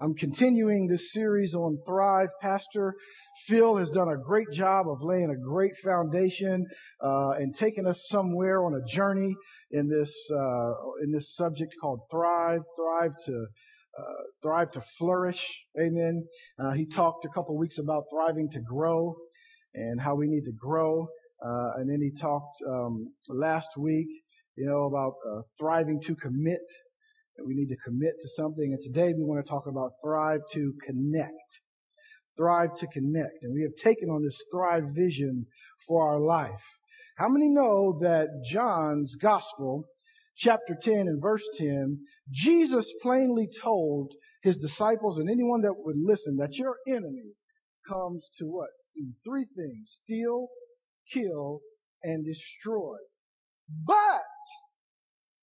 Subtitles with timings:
[0.00, 2.28] I'm continuing this series on Thrive.
[2.40, 2.94] Pastor
[3.46, 6.64] Phil has done a great job of laying a great foundation
[7.02, 9.34] uh, and taking us somewhere on a journey
[9.72, 10.72] in this uh,
[11.02, 12.60] in this subject called Thrive.
[12.76, 13.46] Thrive to
[13.98, 15.44] uh, thrive to flourish.
[15.80, 16.22] Amen.
[16.60, 19.16] Uh, he talked a couple weeks about thriving to grow
[19.74, 21.08] and how we need to grow.
[21.44, 24.06] Uh, and then he talked um, last week,
[24.56, 26.62] you know, about uh, thriving to commit
[27.38, 28.72] that we need to commit to something.
[28.72, 31.60] And today we want to talk about thrive to connect.
[32.36, 33.42] Thrive to connect.
[33.42, 35.46] And we have taken on this thrive vision
[35.86, 36.50] for our life.
[37.16, 39.84] How many know that John's gospel,
[40.36, 44.12] chapter 10 and verse 10, Jesus plainly told
[44.42, 47.34] his disciples and anyone that would listen that your enemy
[47.88, 48.68] comes to what?
[48.96, 50.00] Do three things.
[50.02, 50.48] Steal,
[51.12, 51.60] kill,
[52.02, 52.96] and destroy.
[53.84, 54.22] But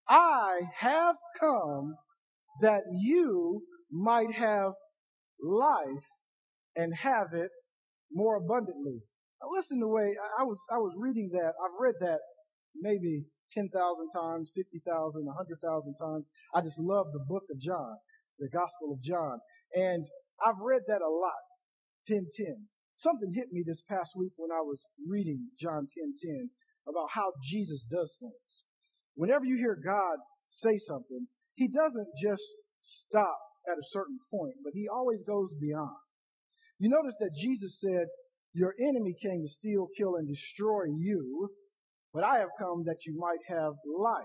[0.07, 1.95] I have come
[2.61, 4.73] that you might have
[5.41, 6.05] life
[6.75, 7.49] and have it
[8.11, 9.01] more abundantly.
[9.41, 11.53] Now listen to the way I was, I was reading that.
[11.63, 12.19] I've read that
[12.75, 13.71] maybe 10,000
[14.15, 16.25] times, 50,000, 100,000 times.
[16.53, 17.95] I just love the book of John,
[18.39, 19.39] the gospel of John.
[19.73, 20.05] And
[20.45, 21.41] I've read that a lot.
[22.07, 22.67] 1010.
[22.95, 24.77] Something hit me this past week when I was
[25.09, 26.49] reading John 1010
[26.87, 28.63] about how Jesus does things
[29.15, 30.17] whenever you hear God
[30.49, 32.43] say something, he doesn't just
[32.79, 35.95] stop at a certain point, but he always goes beyond.
[36.77, 38.07] You notice that Jesus said,
[38.53, 41.49] your enemy came to steal, kill, and destroy you,
[42.13, 44.23] but I have come that you might have life.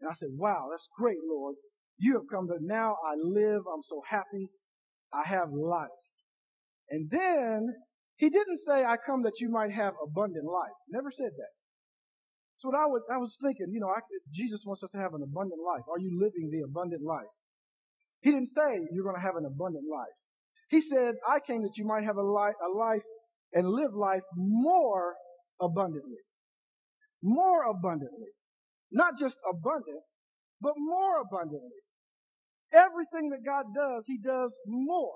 [0.00, 1.56] And I said, wow, that's great, Lord.
[1.98, 3.62] You have come that now I live.
[3.72, 4.48] I'm so happy.
[5.12, 5.88] I have life.
[6.90, 7.68] And then
[8.16, 10.72] he didn't say, I come that you might have abundant life.
[10.88, 11.52] Never said that.
[12.64, 14.00] So what I was, I was thinking, you know, I,
[14.32, 15.84] Jesus wants us to have an abundant life.
[15.84, 17.28] Are you living the abundant life?
[18.22, 20.16] He didn't say you're going to have an abundant life.
[20.70, 23.04] He said, I came that you might have a life, a life
[23.52, 25.12] and live life more
[25.60, 26.24] abundantly.
[27.22, 28.32] More abundantly.
[28.90, 30.00] Not just abundant,
[30.58, 31.84] but more abundantly.
[32.72, 35.12] Everything that God does, He does more.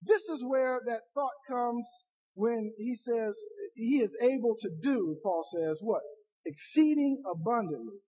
[0.00, 1.84] This is where that thought comes
[2.32, 3.36] when He says
[3.74, 6.00] He is able to do, Paul says, what?
[6.46, 8.00] Exceeding abundantly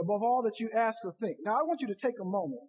[0.00, 1.36] above all that you ask or think.
[1.44, 2.68] Now I want you to take a moment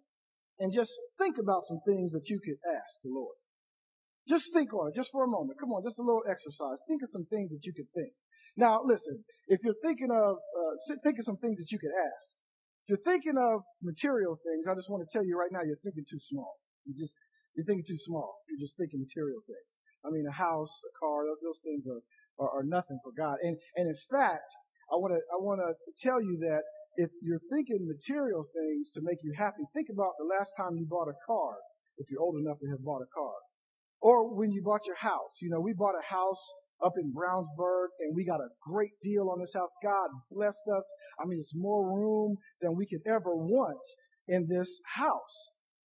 [0.58, 3.34] and just think about some things that you could ask the Lord.
[4.28, 5.58] Just think on it, just for a moment.
[5.58, 6.78] Come on, just a little exercise.
[6.86, 8.12] Think of some things that you could think.
[8.56, 12.36] Now listen, if you're thinking of, uh, think of some things that you could ask.
[12.84, 15.80] If you're thinking of material things, I just want to tell you right now, you're
[15.82, 16.58] thinking too small.
[16.84, 17.14] You just,
[17.54, 18.42] you're thinking too small.
[18.50, 19.68] You're just thinking material things.
[20.02, 22.02] I mean, a house, a car, those, things are,
[22.42, 23.38] are, are nothing for God.
[23.42, 24.50] And, and in fact,
[24.92, 25.72] I want to I want to
[26.04, 26.62] tell you that
[26.96, 30.84] if you're thinking material things to make you happy, think about the last time you
[30.84, 31.56] bought a car,
[31.96, 33.32] if you're old enough to have bought a car,
[34.00, 35.40] or when you bought your house.
[35.40, 36.44] You know, we bought a house
[36.84, 39.70] up in Brownsburg and we got a great deal on this house.
[39.82, 40.84] God blessed us.
[41.22, 43.80] I mean, it's more room than we could ever want
[44.28, 45.36] in this house.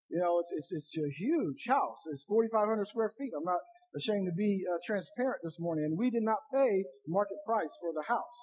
[0.10, 2.00] You know, it's, it's, it's a huge house.
[2.12, 3.32] It's 4,500 square feet.
[3.38, 3.62] I'm not
[3.96, 5.86] ashamed to be uh, transparent this morning.
[5.86, 8.40] And we did not pay market price for the house.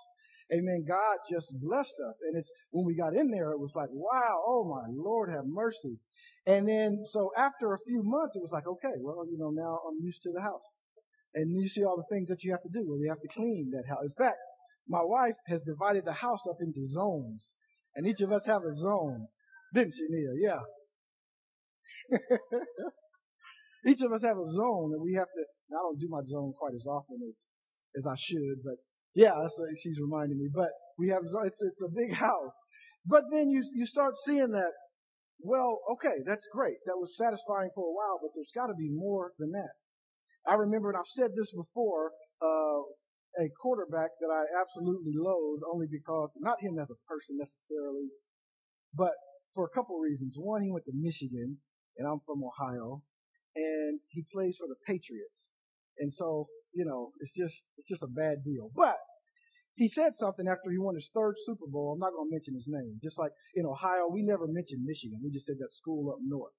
[0.52, 0.84] Amen.
[0.86, 2.20] God just blessed us.
[2.26, 5.46] And it's when we got in there, it was like, wow, oh my Lord, have
[5.46, 5.98] mercy.
[6.46, 9.80] And then, so after a few months, it was like, okay, well, you know, now
[9.88, 10.78] I'm used to the house.
[11.34, 12.84] And you see all the things that you have to do.
[12.86, 14.04] Well, you have to clean that house.
[14.04, 14.36] In fact,
[14.88, 17.54] my wife has divided the house up into zones.
[17.96, 19.28] And each of us have a zone.
[19.72, 20.60] Didn't she, Nia?
[22.10, 22.18] Yeah.
[23.86, 26.52] each of us have a zone and we have to, I don't do my zone
[26.58, 27.42] quite as often as,
[27.96, 28.76] as I should, but
[29.14, 30.48] yeah, that's what she's reminding me.
[30.52, 32.54] But we have it's it's a big house.
[33.06, 34.72] But then you you start seeing that.
[35.40, 36.78] Well, okay, that's great.
[36.86, 39.74] That was satisfying for a while, but there's got to be more than that.
[40.46, 42.80] I remember, and I've said this before, uh,
[43.42, 48.08] a quarterback that I absolutely loathe only because not him as a person necessarily,
[48.94, 49.12] but
[49.54, 50.34] for a couple of reasons.
[50.38, 51.58] One, he went to Michigan,
[51.98, 53.02] and I'm from Ohio,
[53.54, 55.52] and he plays for the Patriots.
[55.98, 58.70] And so you know, it's just, it's just a bad deal.
[58.74, 58.98] But
[59.74, 61.94] he said something after he won his third Super Bowl.
[61.94, 62.98] I'm not going to mention his name.
[63.02, 65.18] Just like in Ohio, we never mentioned Michigan.
[65.22, 66.54] We just said that school up north.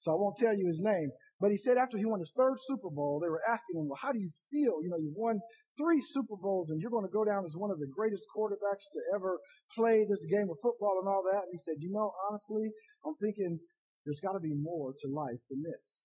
[0.00, 1.12] So I won't tell you his name.
[1.40, 4.00] But he said after he won his third Super Bowl, they were asking him, well,
[4.00, 4.80] how do you feel?
[4.80, 5.40] You know, you won
[5.76, 8.88] three Super Bowls and you're going to go down as one of the greatest quarterbacks
[8.92, 9.40] to ever
[9.76, 11.44] play this game of football and all that.
[11.44, 12.72] And he said, you know, honestly,
[13.04, 13.60] I'm thinking
[14.04, 16.04] there's got to be more to life than this.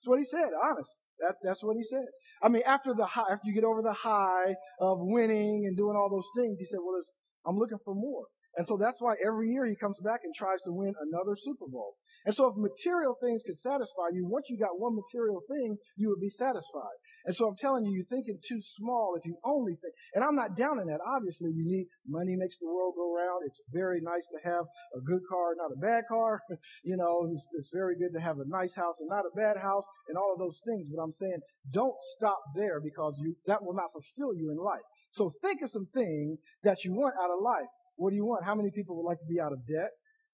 [0.00, 0.96] That's what he said, honest.
[1.20, 2.04] That, that's what he said.
[2.42, 5.96] I mean, after the high, after you get over the high of winning and doing
[5.96, 7.00] all those things, he said, well,
[7.46, 8.24] I'm looking for more.
[8.56, 11.66] And so that's why every year he comes back and tries to win another Super
[11.70, 11.94] Bowl.
[12.26, 16.08] And so if material things could satisfy you, once you got one material thing, you
[16.08, 16.98] would be satisfied.
[17.24, 20.36] And so I'm telling you, you're thinking too small if you only think, and I'm
[20.36, 21.00] not down in that.
[21.04, 23.42] Obviously, you need, money makes the world go round.
[23.46, 24.64] It's very nice to have
[24.96, 26.40] a good car, not a bad car.
[26.84, 29.56] you know, it's, it's very good to have a nice house and not a bad
[29.56, 30.88] house and all of those things.
[30.94, 31.40] But I'm saying
[31.72, 34.84] don't stop there because you, that will not fulfill you in life.
[35.10, 37.68] So think of some things that you want out of life.
[37.96, 38.44] What do you want?
[38.44, 39.90] How many people would like to be out of debt?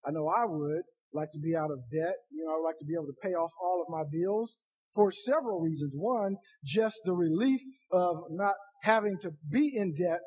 [0.07, 2.15] I know I would like to be out of debt.
[2.31, 4.59] You know, I like to be able to pay off all of my bills
[4.95, 5.95] for several reasons.
[5.97, 7.61] One, just the relief
[7.93, 10.21] of not having to be in debt,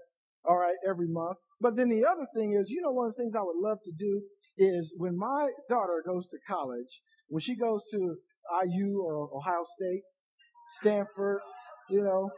[0.45, 1.37] all right, every month.
[1.61, 3.79] But then the other thing is, you know, one of the things I would love
[3.83, 4.21] to do
[4.57, 8.15] is when my daughter goes to college, when she goes to
[8.65, 10.03] IU or Ohio State,
[10.79, 11.39] Stanford,
[11.89, 12.29] you know,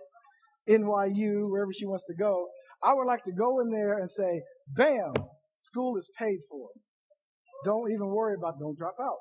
[0.68, 2.48] NYU, wherever she wants to go,
[2.84, 5.14] I would like to go in there and say, bam,
[5.60, 6.70] school is paid for.
[7.66, 9.20] Don't even worry about, don't drop out.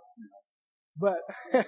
[0.96, 1.18] But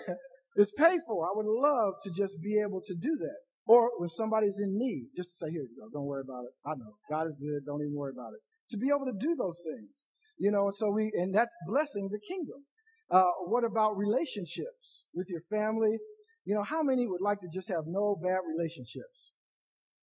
[0.56, 1.24] it's paid for.
[1.24, 3.38] I would love to just be able to do that.
[3.66, 6.52] Or when somebody's in need, just to say, here you go, don't worry about it.
[6.66, 6.94] I know.
[7.08, 7.64] God is good.
[7.64, 8.40] Don't even worry about it.
[8.70, 9.90] To be able to do those things.
[10.38, 12.64] You know, and so we, and that's blessing the kingdom.
[13.10, 15.98] Uh, what about relationships with your family?
[16.44, 19.31] You know, how many would like to just have no bad relationships?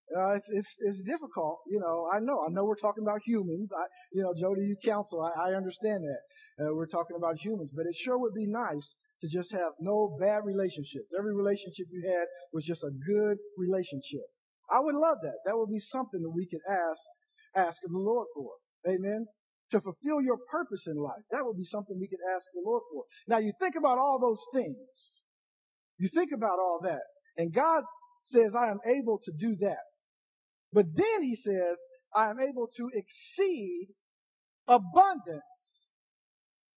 [0.10, 2.10] Uh, it's, it's, it's difficult, you know.
[2.12, 3.70] I know, I know we're talking about humans.
[3.78, 5.22] I, you know, Jody, you counsel.
[5.22, 6.66] I, I understand that.
[6.66, 10.18] Uh, we're talking about humans, but it sure would be nice to just have no
[10.20, 11.14] bad relationships.
[11.18, 14.26] Every relationship you had was just a good relationship.
[14.72, 15.38] I would love that.
[15.46, 17.02] That would be something that we could ask,
[17.56, 18.52] ask of the Lord for.
[18.88, 19.26] Amen.
[19.72, 21.22] To fulfill your purpose in life.
[21.32, 23.04] That would be something we could ask the Lord for.
[23.28, 25.22] Now you think about all those things.
[26.00, 27.02] You think about all that.
[27.38, 27.84] And God
[28.24, 29.89] says, I am able to do that.
[30.72, 31.78] But then he says,
[32.16, 33.88] I am able to exceed
[34.68, 35.90] abundance,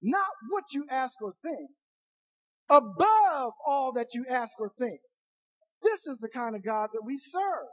[0.03, 1.71] not what you ask or think,
[2.69, 5.01] above all that you ask or think.
[5.83, 7.69] This is the kind of God that we serve.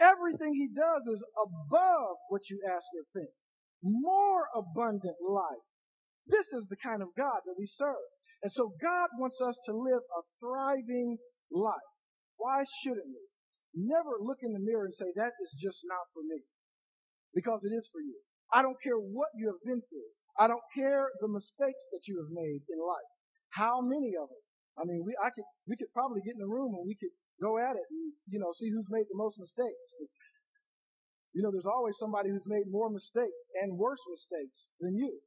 [0.00, 3.30] Everything he does is above what you ask or think.
[3.82, 5.64] More abundant life.
[6.26, 8.06] This is the kind of God that we serve.
[8.42, 11.18] And so God wants us to live a thriving
[11.52, 11.74] life.
[12.36, 13.33] Why shouldn't we?
[13.74, 16.46] Never look in the mirror and say, that is just not for me.
[17.34, 18.14] Because it is for you.
[18.54, 20.10] I don't care what you have been through.
[20.38, 23.10] I don't care the mistakes that you have made in life.
[23.50, 24.42] How many of them?
[24.78, 27.14] I mean, we, I could, we could probably get in the room and we could
[27.42, 29.94] go at it and, you know, see who's made the most mistakes.
[31.34, 35.18] You know, there's always somebody who's made more mistakes and worse mistakes than you.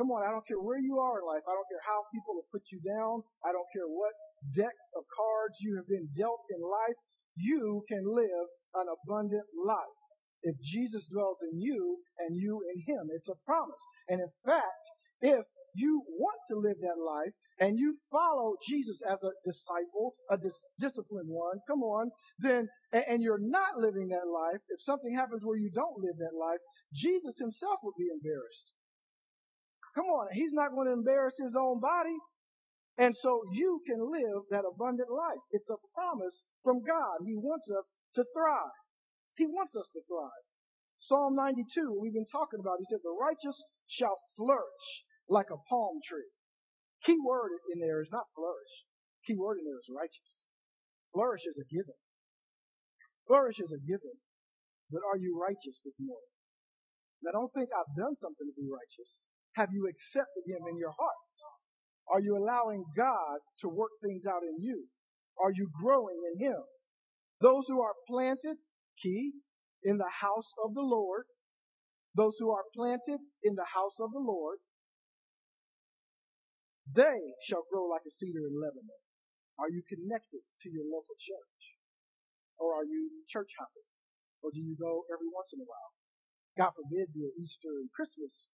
[0.00, 1.44] Come on, I don't care where you are in life.
[1.44, 3.20] I don't care how people have put you down.
[3.44, 4.16] I don't care what
[4.56, 6.96] deck of cards you have been dealt in life
[7.40, 9.98] you can live an abundant life.
[10.42, 13.80] If Jesus dwells in you and you in him, it's a promise.
[14.08, 14.84] And in fact,
[15.20, 15.44] if
[15.74, 20.72] you want to live that life and you follow Jesus as a disciple, a dis-
[20.80, 25.42] disciplined one, come on, then, and, and you're not living that life, if something happens
[25.44, 26.58] where you don't live that life,
[26.94, 28.72] Jesus himself would be embarrassed.
[29.94, 32.16] Come on, he's not going to embarrass his own body.
[33.00, 35.40] And so you can live that abundant life.
[35.56, 37.24] It's a promise from God.
[37.24, 38.76] He wants us to thrive.
[39.40, 40.44] He wants us to thrive.
[41.00, 43.56] Psalm 92, we've been talking about, he said, the righteous
[43.88, 46.28] shall flourish like a palm tree.
[47.00, 48.84] Key word in there is not flourish.
[49.24, 50.44] Key word in there is righteous.
[51.16, 51.96] Flourish is a given.
[53.24, 54.20] Flourish is a given.
[54.92, 56.36] But are you righteous this morning?
[57.24, 59.24] Now don't think I've done something to be righteous.
[59.56, 61.16] Have you accepted him in your heart?
[62.12, 64.86] Are you allowing God to work things out in you?
[65.38, 66.60] Are you growing in Him?
[67.40, 68.56] Those who are planted,
[69.00, 69.32] key,
[69.82, 71.24] in the house of the Lord,
[72.14, 74.58] those who are planted in the house of the Lord,
[76.92, 79.00] they shall grow like a cedar in Lebanon.
[79.58, 81.62] Are you connected to your local church?
[82.58, 83.88] Or are you church hopping?
[84.42, 85.92] Or do you go every once in a while?
[86.58, 88.48] God forbid you're Easter and Christmas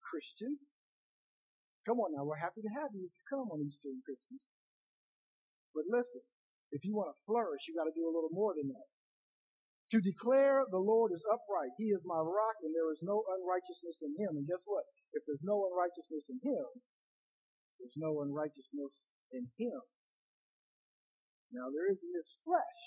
[0.00, 0.58] Christian.
[1.84, 4.40] Come on now, we're happy to have you if you come on Easter and Christmas.
[5.76, 6.24] But listen,
[6.72, 8.88] if you want to flourish, you got to do a little more than that.
[9.92, 11.76] To declare the Lord is upright.
[11.76, 14.40] He is my rock and there is no unrighteousness in him.
[14.40, 14.88] And guess what?
[15.12, 16.66] If there's no unrighteousness in him,
[17.78, 19.80] there's no unrighteousness in him.
[21.52, 22.80] Now there is in this flesh,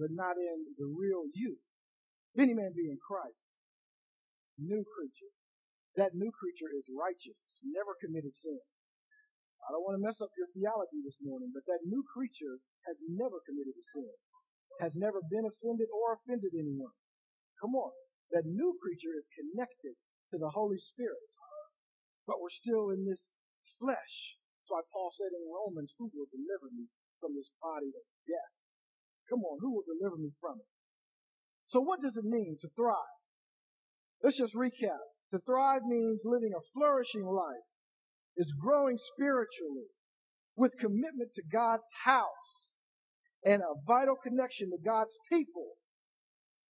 [0.00, 1.60] but not in the real you.
[2.34, 3.38] If any man be in Christ,
[4.58, 5.34] new creature.
[5.96, 8.60] That new creature is righteous, never committed sin.
[9.68, 12.58] I don't want to mess up your theology this morning, but that new creature
[12.88, 14.10] has never committed a sin,
[14.80, 16.96] has never been offended or offended anyone.
[17.60, 17.92] Come on.
[18.32, 19.94] That new creature is connected
[20.32, 21.30] to the Holy Spirit.
[22.26, 23.36] But we're still in this
[23.76, 24.40] flesh.
[24.64, 26.88] That's why Paul said in Romans, who will deliver me
[27.20, 28.54] from this body of death?
[29.28, 30.70] Come on, who will deliver me from it?
[31.68, 33.20] So what does it mean to thrive?
[34.22, 35.11] Let's just recap.
[35.32, 37.64] To thrive means living a flourishing life,
[38.36, 39.88] is growing spiritually
[40.56, 42.72] with commitment to God's house
[43.44, 45.80] and a vital connection to God's people.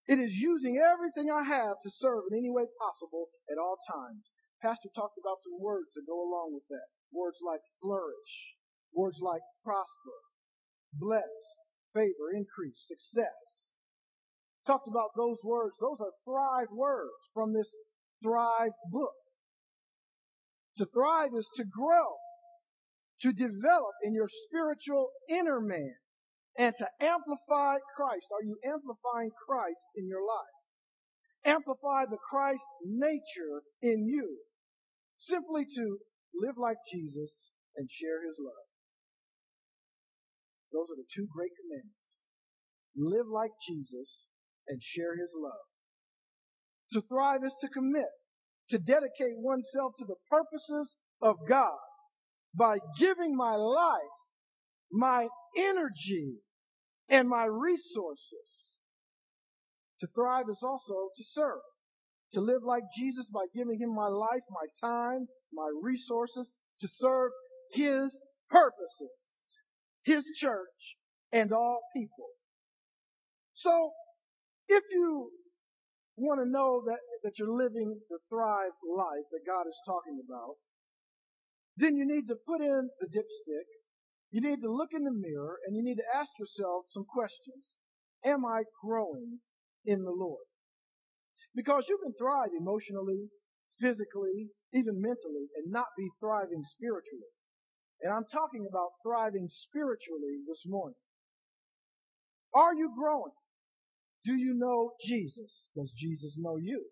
[0.07, 4.31] It is using everything I have to serve in any way possible at all times.
[4.61, 6.87] Pastor talked about some words that go along with that.
[7.11, 8.55] Words like flourish,
[8.93, 10.19] words like prosper,
[10.93, 11.59] blessed,
[11.93, 13.75] favor, increase, success.
[14.65, 15.75] Talked about those words.
[15.79, 17.75] Those are thrive words from this
[18.23, 19.13] thrive book.
[20.77, 22.15] To thrive is to grow,
[23.21, 25.95] to develop in your spiritual inner man
[26.57, 28.27] and to amplify Christ.
[28.31, 30.55] Are you amplifying Christ in your life?
[31.45, 34.37] Amplify the Christ nature in you.
[35.17, 35.97] Simply to
[36.41, 38.67] live like Jesus and share his love.
[40.71, 42.25] Those are the two great commandments.
[42.95, 44.25] Live like Jesus
[44.67, 45.69] and share his love.
[46.93, 48.09] To thrive is to commit,
[48.69, 51.77] to dedicate oneself to the purposes of God
[52.55, 53.97] by giving my life,
[54.91, 56.35] my energy,
[57.09, 58.47] and my resources.
[60.01, 61.61] To thrive is also to serve.
[62.33, 67.31] To live like Jesus by giving him my life, my time, my resources to serve
[67.71, 68.19] his
[68.49, 69.57] purposes,
[70.03, 70.97] his church,
[71.31, 72.29] and all people.
[73.53, 73.91] So,
[74.67, 75.31] if you
[76.15, 80.55] want to know that, that you're living the thrive life that God is talking about,
[81.75, 83.69] then you need to put in the dipstick
[84.33, 87.77] you need to look in the mirror and you need to ask yourself some questions.
[88.25, 89.37] Am I growing
[89.85, 90.45] in the Lord?
[91.53, 93.29] Because you can thrive emotionally,
[93.79, 97.29] physically, even mentally, and not be thriving spiritually.
[98.01, 100.97] And I'm talking about thriving spiritually this morning.
[102.55, 103.37] Are you growing?
[104.23, 105.67] Do you know Jesus?
[105.75, 106.85] Does Jesus know you?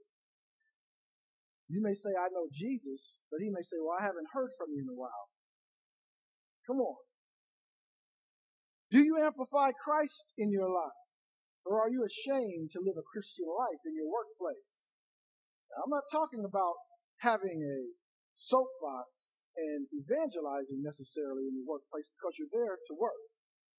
[1.71, 4.75] You may say, I know Jesus, but he may say, well, I haven't heard from
[4.75, 5.31] you in a while.
[6.67, 6.99] Come on.
[8.91, 10.99] Do you amplify Christ in your life?
[11.63, 14.91] Or are you ashamed to live a Christian life in your workplace?
[15.71, 16.75] Now, I'm not talking about
[17.23, 17.95] having a
[18.35, 23.23] soapbox and evangelizing necessarily in your workplace because you're there to work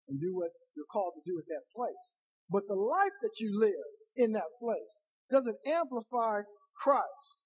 [0.09, 2.22] and do what you're called to do at that place.
[2.51, 3.73] But the life that you live
[4.17, 6.43] in that place, does it amplify
[6.83, 7.37] Christ?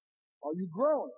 [0.42, 1.12] Are you growing?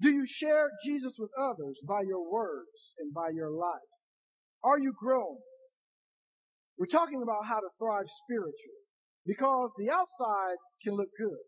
[0.00, 3.90] Do you share Jesus with others by your words and by your life?
[4.62, 5.38] Are you growing?
[6.78, 8.86] We're talking about how to thrive spiritually
[9.26, 11.38] because the outside can look good.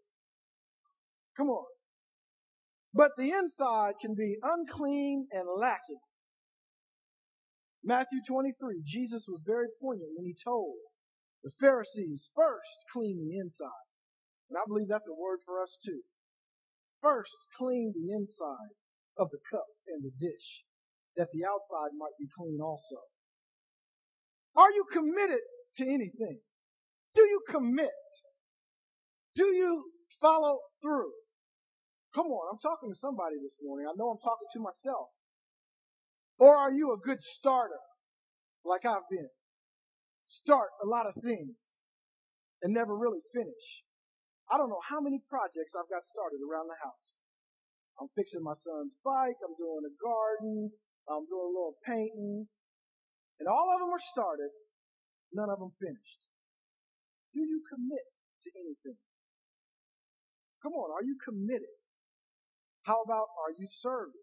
[1.37, 1.64] Come on.
[2.92, 6.00] But the inside can be unclean and lacking.
[7.85, 10.75] Matthew 23, Jesus was very poignant when he told
[11.42, 13.87] the Pharisees first clean the inside.
[14.50, 16.00] And I believe that's a word for us too.
[17.00, 18.75] First clean the inside
[19.16, 20.64] of the cup and the dish
[21.16, 22.97] that the outside might be clean also.
[24.56, 25.40] Are you committed
[25.76, 26.40] to anything?
[27.14, 27.90] Do you commit?
[29.35, 29.85] Do you
[30.20, 31.12] follow through?
[32.14, 33.87] Come on, I'm talking to somebody this morning.
[33.88, 35.09] I know I'm talking to myself.
[36.38, 37.80] Or are you a good starter,
[38.64, 39.28] like I've been?
[40.31, 41.59] Start a lot of things
[42.63, 43.83] and never really finish.
[44.47, 47.19] I don't know how many projects I've got started around the house.
[47.99, 50.71] I'm fixing my son's bike, I'm doing a garden,
[51.11, 52.47] I'm doing a little painting,
[53.43, 54.55] and all of them are started,
[55.35, 56.23] none of them finished.
[57.35, 58.07] Do you commit
[58.47, 59.03] to anything?
[60.63, 61.75] Come on, are you committed?
[62.87, 64.23] How about are you serving?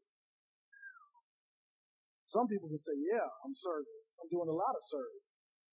[2.32, 4.00] Some people can say, yeah, I'm serving.
[4.24, 5.27] I'm doing a lot of serving.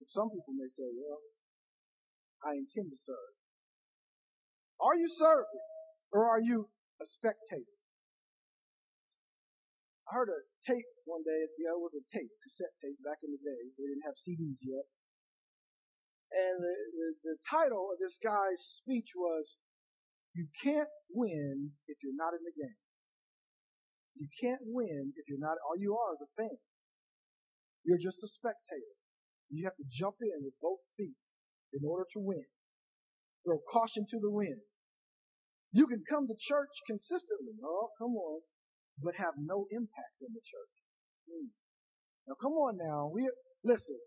[0.06, 1.20] Some people may say, well,
[2.44, 3.34] I intend to serve.
[4.80, 5.64] Are you serving
[6.12, 6.68] or are you
[7.00, 7.74] a spectator?
[10.04, 11.48] I heard a tape one day.
[11.48, 13.72] It was a tape, cassette tape back in the day.
[13.80, 14.84] They didn't have CDs yet.
[16.34, 19.56] And the, the, the title of this guy's speech was,
[20.34, 22.80] You can't win if you're not in the game.
[24.14, 26.58] You can't win if you're not, all you are is a fan.
[27.84, 28.94] You're just a spectator.
[29.50, 31.16] You have to jump in with both feet
[31.72, 32.44] in order to win.
[33.44, 34.60] Throw caution to the wind.
[35.72, 37.58] You can come to church consistently.
[37.62, 38.40] Oh, come on
[39.00, 40.74] but have no impact in the church.
[41.26, 41.50] Mm.
[42.28, 43.10] Now come on now.
[43.10, 43.26] We
[43.64, 43.98] listen.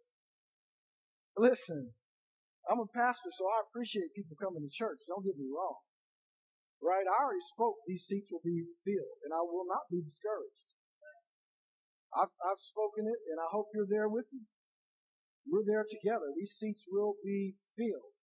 [1.36, 1.92] Listen.
[2.68, 5.00] I'm a pastor, so I appreciate people coming to church.
[5.08, 5.80] Don't get me wrong.
[6.84, 7.08] Right?
[7.08, 7.80] I already spoke.
[7.88, 10.68] These seats will be filled, and I will not be discouraged.
[12.12, 14.48] I've, I've spoken it and I hope you're there with me.
[15.48, 16.30] We're there together.
[16.36, 18.14] These seats will be filled.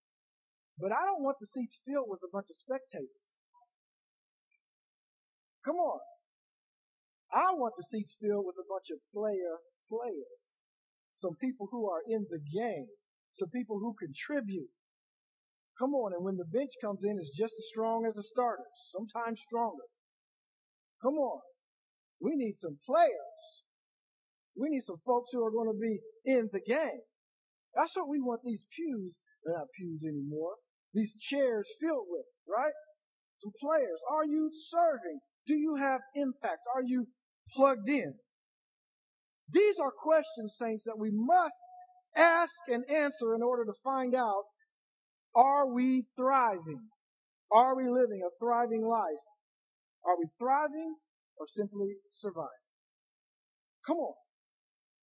[0.78, 3.24] But I don't want the seats filled with a bunch of spectators.
[5.64, 6.00] Come on.
[7.32, 10.60] I want the seats filled with a bunch of player players.
[11.14, 12.92] Some people who are in the game.
[13.32, 14.70] Some people who contribute.
[15.78, 18.70] Come on, and when the bench comes in, it's just as strong as the starters,
[18.94, 19.90] sometimes stronger.
[21.02, 21.40] Come on.
[22.20, 23.64] We need some players.
[24.56, 27.02] We need some folks who are going to be in the game.
[27.76, 29.12] That's what we want these pews,
[29.44, 30.54] they're not pews anymore,
[30.92, 32.72] these chairs filled with, right?
[33.42, 33.98] Some players.
[34.10, 35.18] Are you serving?
[35.46, 36.60] Do you have impact?
[36.74, 37.06] Are you
[37.52, 38.14] plugged in?
[39.52, 41.54] These are questions, saints, that we must
[42.16, 44.44] ask and answer in order to find out,
[45.34, 46.88] are we thriving?
[47.50, 49.24] Are we living a thriving life?
[50.04, 50.94] Are we thriving
[51.36, 52.48] or simply surviving?
[53.86, 54.14] Come on.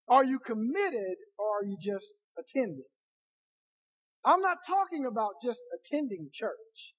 [0.08, 2.86] Are you committed or are you just attending?
[4.24, 6.94] I'm not talking about just attending church.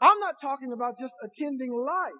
[0.00, 2.12] I'm not talking about just attending life.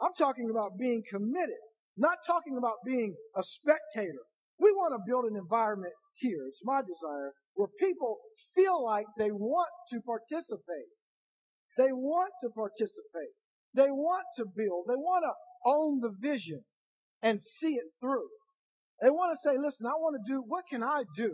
[0.00, 1.58] I'm talking about being committed,
[1.96, 4.22] not talking about being a spectator.
[4.60, 6.46] We want to build an environment here.
[6.48, 8.18] It's my desire where people
[8.54, 10.90] feel like they want to participate.
[11.76, 13.34] They want to participate.
[13.74, 14.84] They want to build.
[14.88, 15.32] They want to
[15.68, 16.62] own the vision
[17.22, 18.28] and see it through.
[19.00, 21.32] They want to say, listen, I want to do, what can I do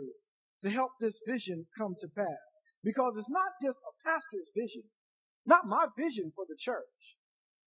[0.63, 2.45] to help this vision come to pass?
[2.83, 4.83] Because it's not just a pastor's vision,
[5.45, 6.83] not my vision for the church.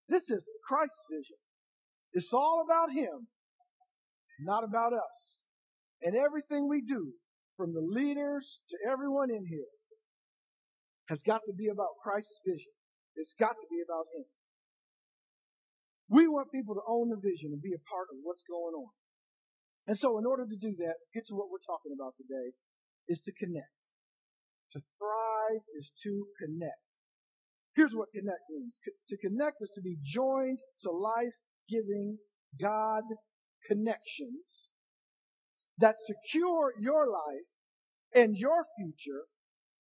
[0.09, 1.37] This is Christ's vision.
[2.13, 3.27] It's all about Him,
[4.41, 5.45] not about us.
[6.01, 7.13] And everything we do,
[7.57, 9.67] from the leaders to everyone in here,
[11.09, 12.71] has got to be about Christ's vision.
[13.17, 14.25] It's got to be about Him.
[16.09, 18.91] We want people to own the vision and be a part of what's going on.
[19.89, 22.53] And so in order to do that, get to what we're talking about today,
[23.09, 23.67] is to connect.
[24.75, 26.85] To thrive is to connect.
[27.75, 28.79] Here's what connect means.
[29.09, 32.19] To connect is to be joined to life-giving
[32.61, 33.05] God
[33.67, 34.69] connections
[35.79, 37.49] that secure your life
[38.15, 39.25] and your future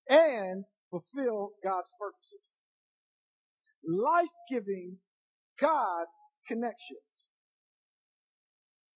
[0.08, 2.56] and fulfill God's purposes.
[3.84, 4.96] Life-giving
[5.60, 6.06] God
[6.46, 7.26] connections.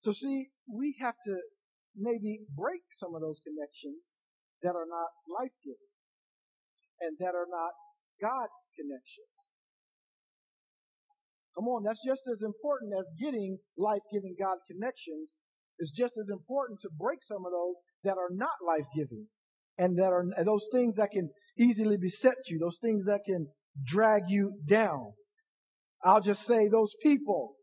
[0.02, 1.36] So see, we have to
[1.96, 4.20] maybe break some of those connections
[4.62, 5.92] that are not life-giving
[7.00, 7.72] and that are not
[8.20, 8.48] God
[8.78, 9.34] connections.
[11.54, 15.36] Come on, that's just as important as getting life-giving God connections.
[15.78, 19.26] It's just as important to break some of those that are not life-giving
[19.78, 23.48] and that are those things that can easily beset you, those things that can
[23.84, 25.12] drag you down.
[26.04, 27.54] I'll just say those people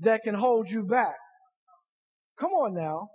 [0.00, 1.16] that can hold you back.
[2.42, 3.06] Come on now.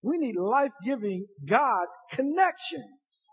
[0.00, 3.28] We need life-giving God connections.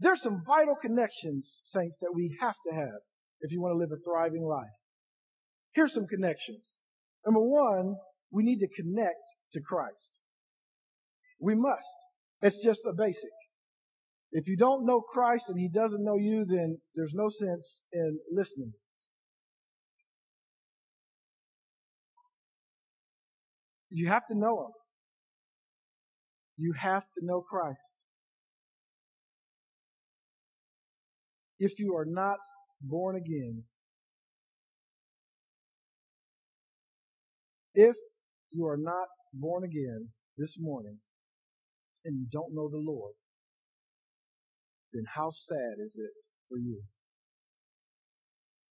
[0.00, 2.98] There's some vital connections, saints, that we have to have
[3.40, 4.66] if you want to live a thriving life.
[5.74, 6.64] Here's some connections.
[7.24, 7.94] Number one,
[8.32, 9.14] we need to connect
[9.52, 10.18] to Christ.
[11.40, 11.86] We must.
[12.42, 13.30] It's just a basic.
[14.32, 18.18] If you don't know Christ and he doesn't know you, then there's no sense in
[18.32, 18.72] listening.
[23.90, 24.72] You have to know him.
[26.58, 27.78] You have to know Christ.
[31.58, 32.38] if you are not
[32.80, 33.64] born again,
[37.74, 37.96] if
[38.50, 40.98] you are not born again this morning
[42.04, 43.14] and you don't know the Lord,
[44.92, 46.10] then how sad is it
[46.48, 46.80] for you?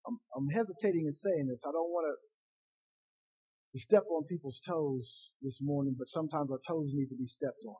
[0.07, 1.61] I'm, I'm hesitating in saying this.
[1.65, 2.34] I don't want to
[3.75, 7.59] to step on people's toes this morning, but sometimes our toes need to be stepped
[7.67, 7.75] on.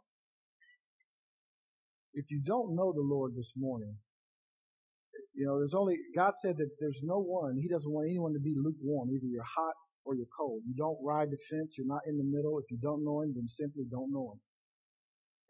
[2.12, 3.96] If you don't know the Lord this morning,
[5.34, 8.44] you know, there's only, God said that there's no one, He doesn't want anyone to
[8.44, 9.08] be lukewarm.
[9.08, 10.68] Either you're hot or you're cold.
[10.68, 11.72] You don't ride the fence.
[11.78, 12.60] You're not in the middle.
[12.60, 14.40] If you don't know Him, then simply don't know Him.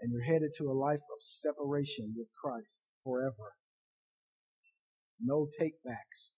[0.02, 3.58] And you're headed to a life of separation with Christ forever.
[5.18, 6.38] No takebacks.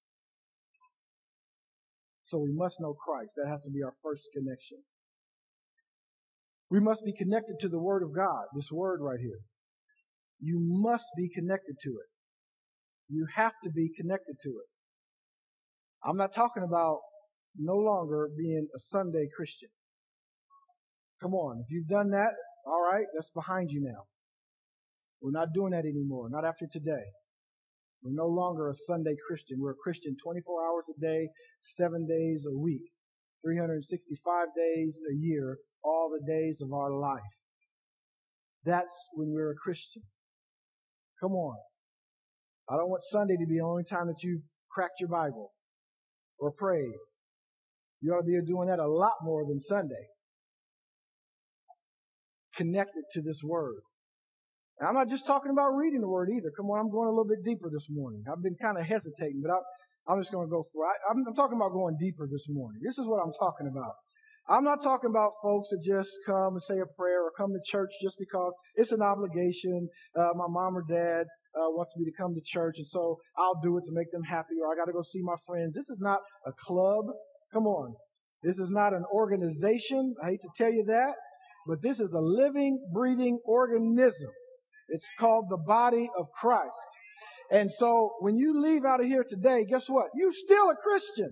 [2.28, 3.34] So we must know Christ.
[3.38, 4.78] That has to be our first connection.
[6.70, 9.40] We must be connected to the Word of God, this Word right here.
[10.40, 12.10] You must be connected to it.
[13.10, 14.70] You have to be connected to it.
[16.04, 17.00] I'm not talking about
[17.58, 19.70] no longer being a Sunday Christian.
[21.22, 21.62] Come on.
[21.62, 22.32] If you've done that,
[22.66, 24.04] all right, that's behind you now.
[25.22, 26.28] We're not doing that anymore.
[26.30, 27.06] Not after today.
[28.04, 29.58] We're no longer a Sunday Christian.
[29.60, 31.30] We're a Christian 24 hours a day,
[31.62, 32.92] seven days a week.
[33.44, 37.22] 365 days a year, all the days of our life.
[38.66, 40.04] That's when we're a Christian.
[41.22, 41.58] Come on.
[42.70, 45.52] I don't want Sunday to be the only time that you've cracked your Bible
[46.38, 46.98] or prayed.
[48.02, 50.08] You ought to be doing that a lot more than Sunday.
[52.56, 53.82] Connected to this word.
[54.80, 56.52] And I'm not just talking about reading the word either.
[56.56, 58.24] Come on, I'm going a little bit deeper this morning.
[58.32, 60.98] I've been kind of hesitating, but I, am just going to go for it.
[61.10, 62.82] I'm, I'm talking about going deeper this morning.
[62.84, 63.94] This is what I'm talking about.
[64.50, 67.60] I'm not talking about folks that just come and say a prayer or come to
[67.66, 69.90] church just because it's an obligation.
[70.16, 71.26] Uh, my mom or dad
[71.58, 74.24] uh, wants me to come to church, and so I'll do it to make them
[74.24, 75.74] happy, or I got to go see my friends.
[75.74, 77.06] This is not a club.
[77.52, 77.96] Come on.
[78.44, 80.14] This is not an organization.
[80.24, 81.16] I hate to tell you that,
[81.66, 84.30] but this is a living, breathing organism.
[84.90, 86.72] It's called the body of Christ.
[87.52, 90.08] And so when you leave out of here today, guess what?
[90.16, 91.30] You're still a Christian.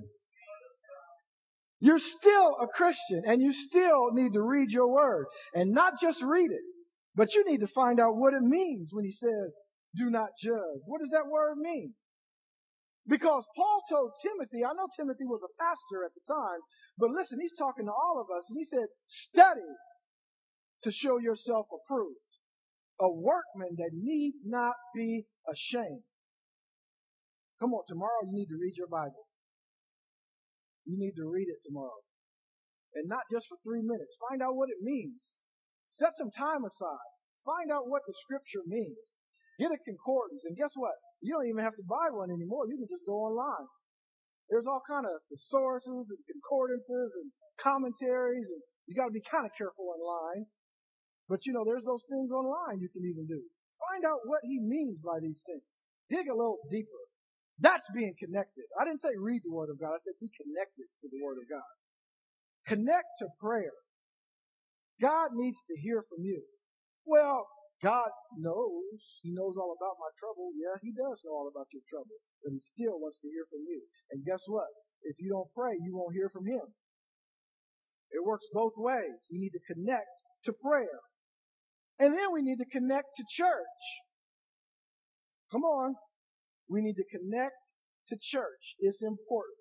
[1.79, 6.23] You're still a Christian and you still need to read your word and not just
[6.23, 6.63] read it,
[7.15, 9.53] but you need to find out what it means when he says,
[9.95, 10.81] do not judge.
[10.85, 11.93] What does that word mean?
[13.07, 16.59] Because Paul told Timothy, I know Timothy was a pastor at the time,
[16.97, 19.61] but listen, he's talking to all of us and he said, study
[20.83, 22.17] to show yourself approved.
[22.99, 26.07] A workman that need not be ashamed.
[27.59, 29.27] Come on, tomorrow you need to read your Bible.
[30.85, 32.03] You need to read it tomorrow.
[32.93, 34.15] And not just for three minutes.
[34.29, 35.41] Find out what it means.
[35.87, 37.11] Set some time aside.
[37.43, 38.97] Find out what the scripture means.
[39.59, 40.43] Get a concordance.
[40.45, 40.95] And guess what?
[41.21, 42.67] You don't even have to buy one anymore.
[42.67, 43.67] You can just go online.
[44.49, 49.45] There's all kind of sources and concordances and commentaries, and you got to be kind
[49.45, 50.45] of careful online.
[51.27, 53.41] But you know, there's those things online you can even do.
[53.91, 55.65] Find out what he means by these things.
[56.09, 57.03] Dig a little deeper.
[57.59, 58.67] That's being connected.
[58.79, 59.95] I didn't say read the Word of God.
[59.95, 61.71] I said be connected to the Word of God.
[62.67, 63.73] Connect to prayer.
[65.01, 66.43] God needs to hear from you.
[67.05, 67.47] Well,
[67.83, 68.99] God knows.
[69.21, 70.51] He knows all about my trouble.
[70.55, 72.15] Yeah, He does know all about your trouble.
[72.43, 73.81] But He still wants to hear from you.
[74.11, 74.67] And guess what?
[75.03, 76.65] If you don't pray, you won't hear from Him.
[78.11, 79.27] It works both ways.
[79.31, 80.07] We need to connect
[80.45, 80.99] to prayer.
[81.99, 83.85] And then we need to connect to church.
[85.51, 85.95] Come on.
[86.67, 87.55] We need to connect
[88.09, 88.75] to church.
[88.79, 89.57] It's important.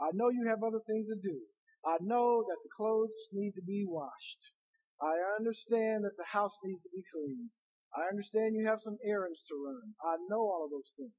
[0.00, 1.40] I know you have other things to do.
[1.86, 4.52] I know that the clothes need to be washed.
[5.00, 7.50] I understand that the house needs to be cleaned.
[7.96, 9.94] I understand you have some errands to run.
[10.04, 11.14] I know all of those things.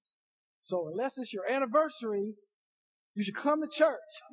[0.64, 2.36] So unless it's your anniversary,
[3.16, 3.98] you should come to church.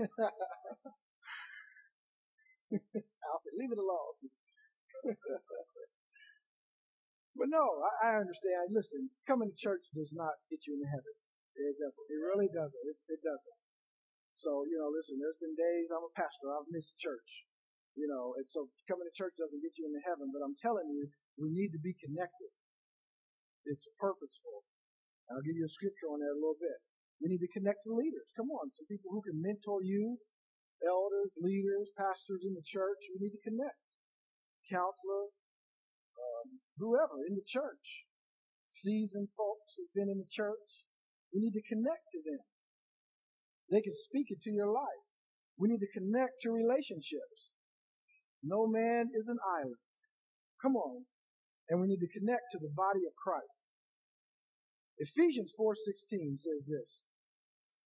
[2.71, 5.17] Leave it alone.
[7.37, 8.73] But no, I, I understand.
[8.73, 11.15] Listen, coming to church does not get you into heaven.
[11.57, 12.07] It doesn't.
[12.09, 12.83] It really doesn't.
[12.89, 13.59] It's, it doesn't.
[14.37, 17.49] So, you know, listen, there's been days I'm a pastor, I've missed church.
[17.97, 20.85] You know, and so coming to church doesn't get you into heaven, but I'm telling
[20.93, 21.09] you,
[21.41, 22.53] we need to be connected.
[23.65, 24.69] It's purposeful.
[25.33, 26.77] I'll give you a scripture on that a little bit.
[27.25, 28.29] We need to connect to leaders.
[28.37, 30.21] Come on, some people who can mentor you,
[30.85, 33.01] elders, leaders, pastors in the church.
[33.17, 33.81] We need to connect.
[34.69, 35.33] Counselor,
[36.17, 38.07] Um, whoever in the church,
[38.69, 40.85] seasoned folks who've been in the church.
[41.33, 42.43] We need to connect to them.
[43.71, 45.07] They can speak it to your life.
[45.59, 47.57] We need to connect to relationships.
[48.43, 49.83] No man is an island.
[50.63, 51.05] Come on.
[51.69, 53.67] And we need to connect to the body of Christ.
[54.99, 57.03] Ephesians 4:16 says this.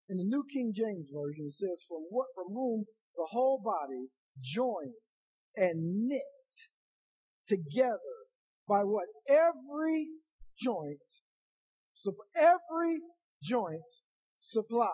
[0.08, 4.10] In the New King James Version, it says, "From what from whom the whole body
[4.40, 4.94] joined
[5.56, 6.22] and knit
[7.46, 8.19] together
[8.70, 10.06] by what every
[10.56, 10.98] joint,
[11.92, 13.00] so every
[13.42, 13.80] joint
[14.38, 14.88] supplies.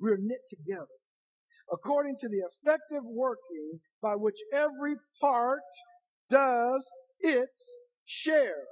[0.00, 0.86] We're knit together
[1.72, 5.60] according to the effective working by which every part
[6.28, 6.86] does
[7.20, 8.64] its share,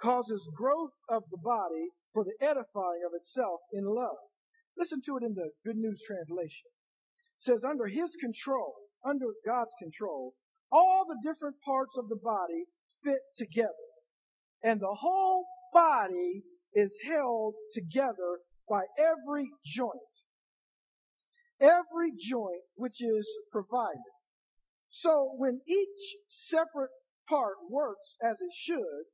[0.00, 4.16] causes growth of the body for the edifying of itself in love.
[4.76, 6.68] Listen to it in the Good News translation.
[7.38, 10.34] It says, under his control, under God's control,
[10.72, 12.64] all the different parts of the body
[13.04, 13.72] fit together.
[14.62, 16.42] And the whole body
[16.74, 19.94] is held together by every joint.
[21.60, 24.12] Every joint which is provided.
[24.90, 26.90] So when each separate
[27.28, 29.04] part works as it should,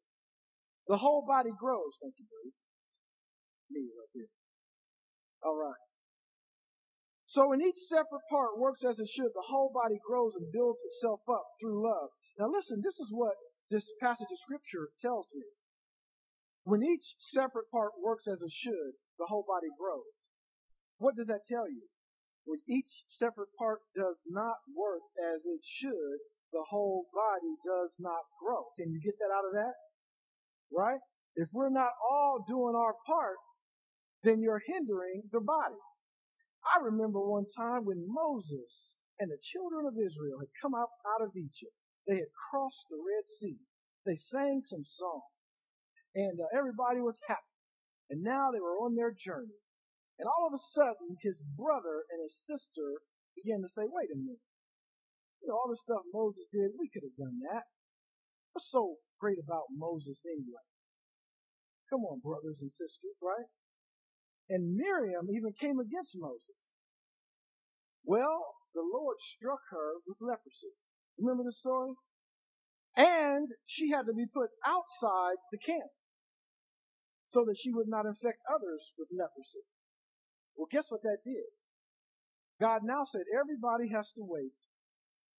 [0.89, 2.55] the whole body grows, don't you believe?
[3.71, 4.29] Me right here.
[5.43, 5.86] All right.
[7.37, 10.81] So when each separate part works as it should, the whole body grows and builds
[10.89, 12.09] itself up through love.
[12.41, 13.37] Now listen, this is what
[13.69, 15.45] this passage of scripture tells me.
[16.65, 20.33] When each separate part works as it should, the whole body grows.
[20.97, 21.85] What does that tell you?
[22.47, 26.19] when each separate part does not work as it should,
[26.53, 28.65] the whole body does not grow.
[28.79, 29.75] Can you get that out of that?
[30.73, 31.01] Right?
[31.35, 33.37] If we're not all doing our part,
[34.23, 35.83] then you're hindering the body.
[36.75, 41.25] I remember one time when Moses and the children of Israel had come out, out
[41.25, 41.75] of Egypt.
[42.07, 43.59] They had crossed the Red Sea.
[44.05, 45.37] They sang some songs
[46.17, 47.53] and uh, everybody was happy.
[48.09, 49.61] And now they were on their journey.
[50.17, 53.05] And all of a sudden, his brother and his sister
[53.37, 54.41] began to say, wait a minute.
[55.45, 57.69] You know, all the stuff Moses did, we could have done that.
[58.57, 60.65] What's so great about Moses anyway?
[61.93, 63.47] Come on, brothers and sisters, right?
[64.49, 66.75] And Miriam even came against Moses.
[68.05, 70.75] Well, the Lord struck her with leprosy.
[71.19, 71.95] Remember the story?
[72.97, 75.91] And she had to be put outside the camp
[77.29, 79.67] so that she would not infect others with leprosy.
[80.57, 81.51] Well, guess what that did?
[82.61, 84.57] God now said everybody has to wait,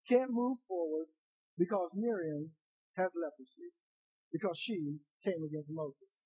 [0.07, 1.07] can't move forward
[1.57, 2.51] because Miriam
[2.95, 3.73] has leprosy,
[4.31, 6.21] because she came against Moses.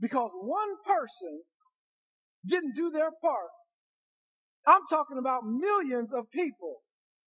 [0.00, 1.42] Because one person
[2.46, 3.50] didn't do their part.
[4.66, 6.82] I'm talking about millions of people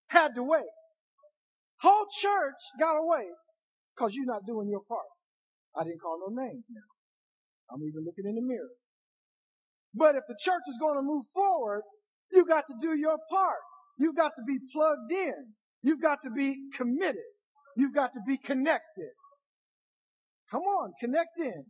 [0.08, 0.72] had to wait.
[1.82, 3.26] Whole church got away
[3.96, 5.08] because you're not doing your part.
[5.76, 6.90] I didn't call no names now.
[7.72, 8.70] I'm even looking in the mirror.
[9.94, 11.82] But if the church is going to move forward,
[12.32, 13.64] you got to do your part.
[13.98, 15.54] You've got to be plugged in.
[15.82, 17.24] You've got to be committed.
[17.78, 19.12] You've got to be connected.
[20.52, 21.66] Come on, connect in.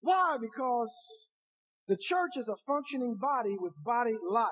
[0.00, 0.36] Why?
[0.40, 0.92] Because
[1.88, 4.48] the church is a functioning body with body life.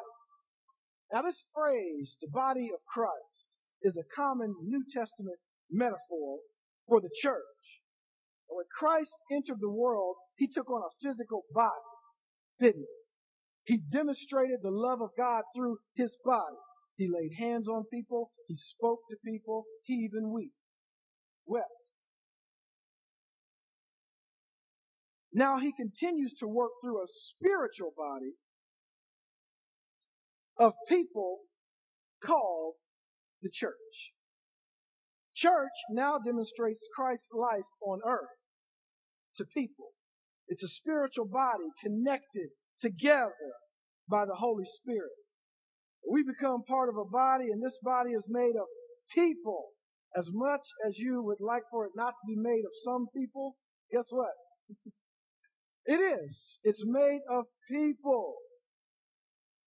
[1.13, 5.37] Now this phrase, the body of Christ, is a common New Testament
[5.71, 6.39] metaphor
[6.89, 7.43] for the church.
[8.49, 11.71] When Christ entered the world, he took on a physical body,
[12.61, 12.87] didn't
[13.67, 13.75] he?
[13.75, 16.57] He demonstrated the love of God through his body.
[16.97, 18.31] He laid hands on people.
[18.47, 19.65] He spoke to people.
[19.85, 20.53] He even wept.
[21.47, 21.84] Wept.
[25.35, 28.35] Now he continues to work through a spiritual body
[30.57, 31.41] of people
[32.25, 32.75] called
[33.43, 34.13] the church.
[35.35, 38.39] Church now demonstrates Christ's life on earth
[39.37, 39.89] to people.
[40.47, 43.33] It's a spiritual body connected together
[44.09, 45.11] by the Holy Spirit.
[46.09, 48.67] We become part of a body and this body is made of
[49.13, 49.71] people.
[50.17, 53.57] As much as you would like for it not to be made of some people,
[53.91, 54.31] guess what?
[55.87, 56.59] it is.
[56.65, 58.37] It's made of people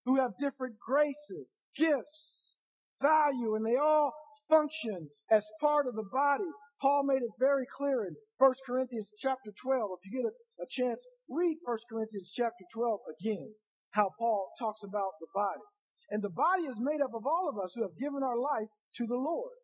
[0.06, 2.56] who have different graces, gifts,
[3.02, 4.14] value, and they all
[4.50, 6.50] function as part of the body.
[6.82, 9.90] Paul made it very clear in 1 Corinthians chapter 12.
[10.00, 13.54] If you get a, a chance, read 1 Corinthians chapter 12 again,
[13.92, 15.66] how Paul talks about the body.
[16.10, 18.70] And the body is made up of all of us who have given our life
[18.96, 19.58] to the Lord.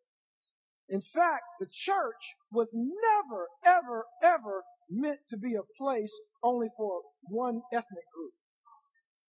[0.88, 7.00] In fact, the church was never, ever, ever meant to be a place only for
[7.28, 8.32] one ethnic group.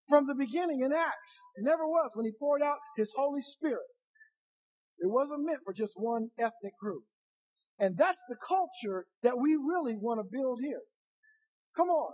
[0.08, 3.86] From the beginning in Acts, never was when he poured out his Holy Spirit.
[4.98, 7.02] It wasn't meant for just one ethnic group.
[7.78, 10.80] And that's the culture that we really want to build here.
[11.76, 12.12] Come on.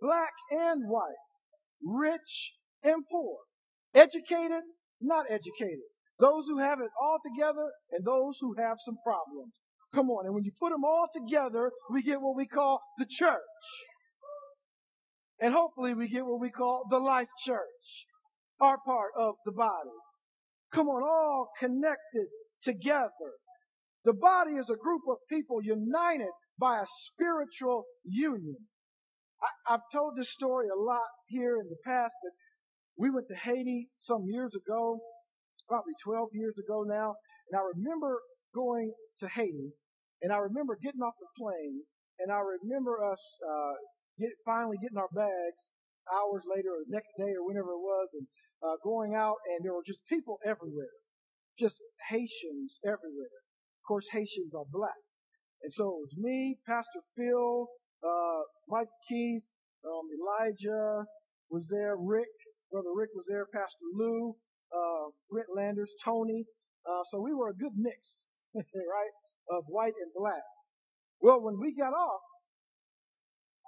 [0.00, 1.12] Black and white.
[1.82, 3.38] Rich and poor.
[3.94, 4.62] Educated,
[5.00, 5.84] not educated.
[6.18, 9.52] Those who have it all together and those who have some problems.
[9.94, 10.26] Come on.
[10.26, 13.40] And when you put them all together, we get what we call the church.
[15.40, 18.06] And hopefully we get what we call the life church.
[18.60, 19.90] Our part of the body.
[20.72, 22.26] Come on, all connected
[22.62, 23.38] together.
[24.04, 28.56] The body is a group of people united by a spiritual union.
[29.68, 32.32] I, have told this story a lot here in the past, but
[32.96, 35.00] we went to Haiti some years ago,
[35.68, 37.14] probably 12 years ago now,
[37.50, 38.20] and I remember
[38.54, 39.72] going to Haiti,
[40.24, 41.84] and I remember getting off the plane,
[42.18, 43.76] and I remember us uh,
[44.18, 45.68] get, finally getting our bags
[46.08, 48.26] hours later or the next day or whenever it was, and
[48.64, 50.96] uh, going out, and there were just people everywhere,
[51.60, 51.76] just
[52.08, 53.36] Haitians everywhere.
[53.76, 54.96] Of course, Haitians are black.
[55.62, 57.68] And so it was me, Pastor Phil,
[58.00, 59.44] uh, Mike Keith,
[59.84, 61.04] um, Elijah
[61.50, 62.32] was there, Rick,
[62.72, 64.36] Brother Rick was there, Pastor Lou,
[64.72, 66.44] uh, Brent Landers, Tony.
[66.88, 69.14] Uh, so we were a good mix, right,
[69.50, 70.42] of white and black.
[71.20, 72.20] Well, when we got off,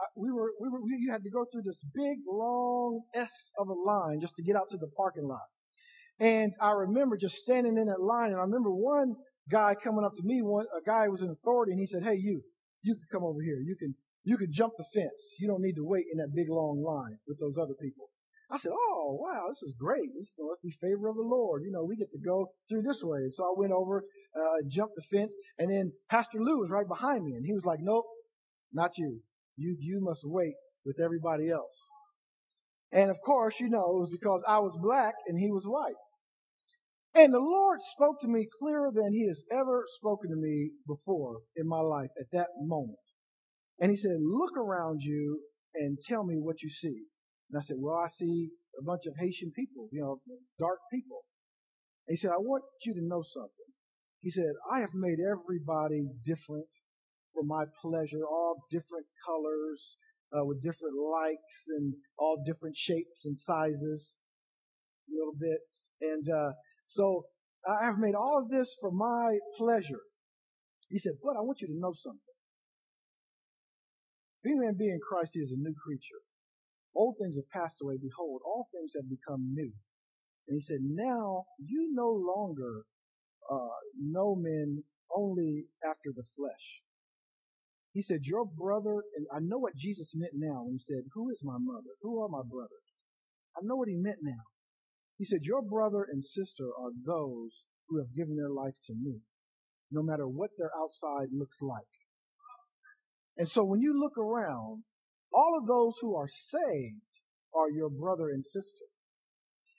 [0.01, 3.69] uh, we were, we were, we had to go through this big, long S of
[3.69, 5.47] a line just to get out to the parking lot.
[6.21, 9.15] And I remember just standing in that line, and I remember one
[9.51, 12.03] guy coming up to me, one, a guy who was in authority, and he said,
[12.03, 12.43] hey, you,
[12.83, 13.61] you can come over here.
[13.61, 15.33] You can, you can jump the fence.
[15.39, 18.09] You don't need to wait in that big long line with those other people.
[18.51, 20.11] I said, oh, wow, this is great.
[20.17, 21.63] This must be favor of the Lord.
[21.65, 23.19] You know, we get to go through this way.
[23.19, 24.05] And So I went over,
[24.37, 27.65] uh, jumped the fence, and then Pastor Lou was right behind me, and he was
[27.65, 28.05] like, nope,
[28.73, 29.21] not you.
[29.57, 30.55] You, you must wait
[30.85, 31.77] with everybody else.
[32.93, 35.95] And of course, you know, it was because I was black and he was white.
[37.15, 41.39] And the Lord spoke to me clearer than he has ever spoken to me before
[41.57, 42.99] in my life at that moment.
[43.81, 45.41] And he said, look around you
[45.75, 47.05] and tell me what you see.
[47.51, 50.21] And I said, well, I see a bunch of Haitian people, you know,
[50.59, 51.25] dark people.
[52.07, 53.71] And he said, I want you to know something.
[54.21, 56.67] He said, I have made everybody different
[57.33, 59.99] for my pleasure, all different colors,
[60.33, 64.17] uh, with different likes and all different shapes and sizes,
[65.09, 65.61] a little bit.
[66.01, 66.53] And uh,
[66.85, 67.27] so
[67.67, 70.03] I have made all of this for my pleasure.
[70.89, 72.21] He said, but I want you to know something.
[74.43, 76.26] If any man be in Christ, he is a new creature.
[76.97, 77.97] Old things have passed away.
[78.01, 79.73] Behold, all things have become new.
[80.49, 82.85] And he said, now you no longer
[83.51, 84.83] uh, know men
[85.15, 86.83] only after the flesh.
[87.93, 91.31] He said, Your brother, and I know what Jesus meant now when he said, Who
[91.31, 91.97] is my mother?
[92.03, 92.93] Who are my brothers?
[93.57, 94.45] I know what he meant now.
[95.17, 99.21] He said, Your brother and sister are those who have given their life to me,
[99.91, 101.89] no matter what their outside looks like.
[103.39, 104.83] And so when you look around,
[105.33, 107.03] all of those who are saved
[107.55, 108.87] are your brother and sister.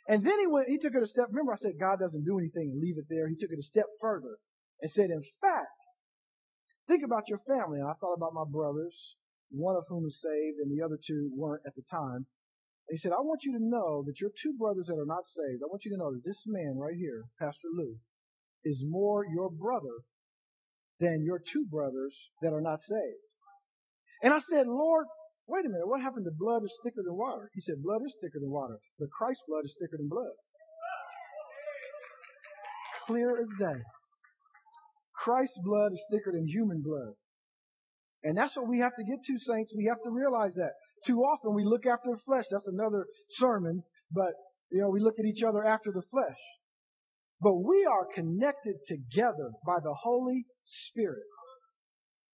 [0.09, 1.27] And then he went, he took it a step.
[1.29, 3.27] Remember, I said God doesn't do anything and leave it there.
[3.27, 4.37] He took it a step further
[4.81, 5.77] and said, in fact,
[6.87, 7.79] Think about your family.
[7.79, 9.15] And I thought about my brothers,
[9.51, 12.25] one of whom is saved and the other two weren't at the time.
[12.87, 15.25] And he said, I want you to know that your two brothers that are not
[15.25, 17.97] saved, I want you to know that this man right here, Pastor Lou,
[18.63, 20.07] is more your brother
[20.99, 23.27] than your two brothers that are not saved.
[24.23, 25.05] And I said, Lord,
[25.47, 27.49] wait a minute, what happened to blood is thicker than water?
[27.53, 30.35] He said, blood is thicker than water, but Christ's blood is thicker than blood.
[33.05, 33.81] Clear as day.
[35.15, 37.13] Christ's blood is thicker than human blood.
[38.23, 39.73] And that's what we have to get to, saints.
[39.75, 40.71] We have to realize that.
[41.05, 42.45] Too often we look after the flesh.
[42.51, 44.33] That's another sermon, but
[44.71, 46.37] you know, we look at each other after the flesh.
[47.39, 51.23] But we are connected together by the Holy Spirit.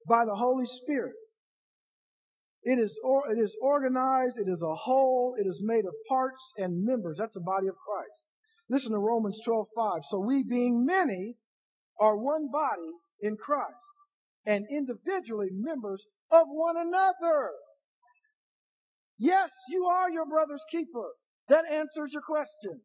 [0.07, 1.13] By the Holy Spirit.
[2.63, 4.37] It is, or, it is organized.
[4.37, 5.35] It is a whole.
[5.37, 7.17] It is made of parts and members.
[7.19, 8.25] That's the body of Christ.
[8.69, 10.01] Listen to Romans 12, 5.
[10.09, 11.35] So we being many
[11.99, 13.75] are one body in Christ
[14.45, 17.51] and individually members of one another.
[19.17, 21.11] Yes, you are your brother's keeper.
[21.49, 22.81] That answers your question.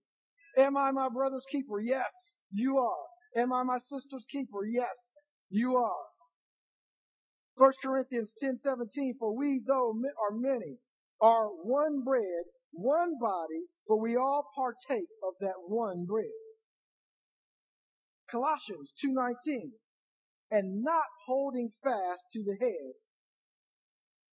[0.56, 1.80] Am I my brother's keeper?
[1.80, 2.10] Yes,
[2.50, 3.40] you are.
[3.40, 4.64] Am I my sister's keeper?
[4.68, 4.94] Yes,
[5.50, 6.04] you are.
[7.58, 9.92] 1 Corinthians 10 17, for we, though
[10.22, 10.78] are many,
[11.20, 16.26] are one bread, one body, for we all partake of that one bread.
[18.30, 19.72] Colossians 2:19
[20.50, 22.92] and not holding fast to the head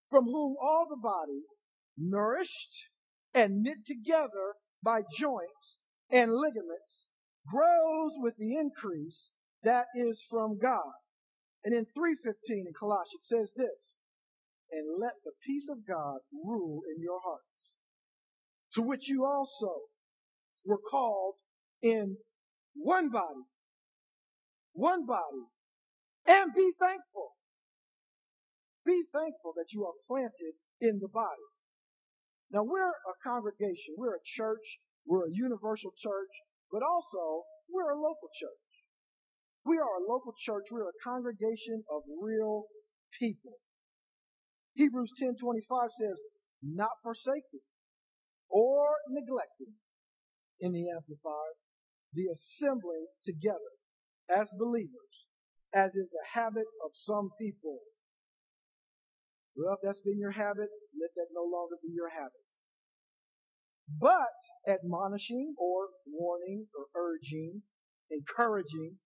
[0.08, 1.42] from whom all the body
[1.96, 2.88] nourished
[3.34, 7.06] and knit together by joints and ligaments
[7.50, 9.30] grows with the increase
[9.62, 10.92] that is from God.
[11.66, 13.96] And in 3:15 in Colossians says this,
[14.70, 17.74] and let the peace of God rule in your hearts,
[18.74, 19.88] to which you also
[20.64, 21.34] were called
[21.82, 22.18] in
[22.76, 23.46] one body
[24.76, 25.48] one body,
[26.26, 27.32] and be thankful.
[28.84, 31.48] Be thankful that you are planted in the body.
[32.50, 36.30] Now we're a congregation, we're a church, we're a universal church,
[36.70, 38.65] but also we're a local church.
[39.66, 42.66] We are a local church, we're a congregation of real
[43.18, 43.58] people.
[44.74, 46.22] Hebrews 10:25 says,
[46.62, 47.66] not forsaking
[48.48, 49.74] or neglecting
[50.60, 51.56] in the amplified
[52.12, 53.74] the assembling together
[54.28, 55.26] as believers,
[55.74, 57.80] as is the habit of some people.
[59.56, 62.44] Well, if that's been your habit, let that no longer be your habit.
[63.98, 64.36] But
[64.68, 67.62] admonishing or warning or urging,
[68.10, 68.98] encouraging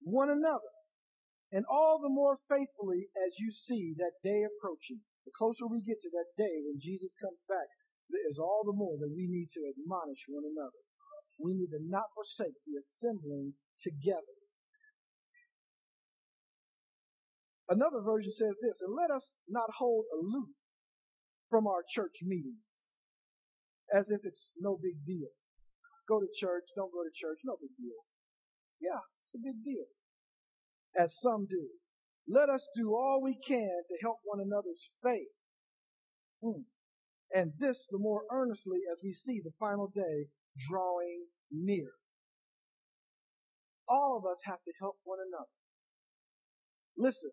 [0.00, 0.72] one another,
[1.52, 5.00] and all the more faithfully as you see that day approaching.
[5.26, 7.68] The closer we get to that day when Jesus comes back,
[8.08, 10.80] there is all the more that we need to admonish one another.
[11.38, 14.40] We need to not forsake the assembling together
[17.70, 20.50] Another version says this, and let us not hold aloof
[21.48, 22.66] from our church meetings
[23.94, 25.30] as if it's no big deal.
[26.08, 28.02] Go to church, don't go to church, no big deal.
[28.80, 29.86] Yeah, it's a big deal.
[30.96, 31.68] As some do.
[32.26, 35.34] Let us do all we can to help one another's faith.
[36.42, 36.64] Mm.
[37.34, 41.92] and this the more earnestly as we see the final day drawing near.
[43.86, 45.52] All of us have to help one another.
[46.96, 47.30] Listen,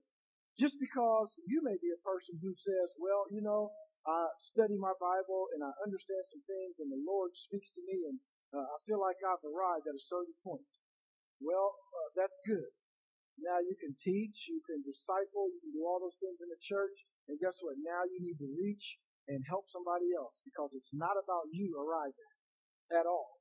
[0.59, 3.71] just because you may be a person who says, well, you know,
[4.05, 8.11] I study my Bible and I understand some things and the Lord speaks to me
[8.11, 8.19] and
[8.51, 10.67] uh, I feel like I've arrived at a certain point.
[11.41, 12.71] Well, uh, that's good.
[13.37, 16.57] Now you can teach, you can disciple, you can do all those things in the
[16.57, 16.97] church.
[17.29, 17.77] And guess what?
[17.77, 18.97] Now you need to reach
[19.29, 22.31] and help somebody else because it's not about you arriving
[22.89, 23.37] at all.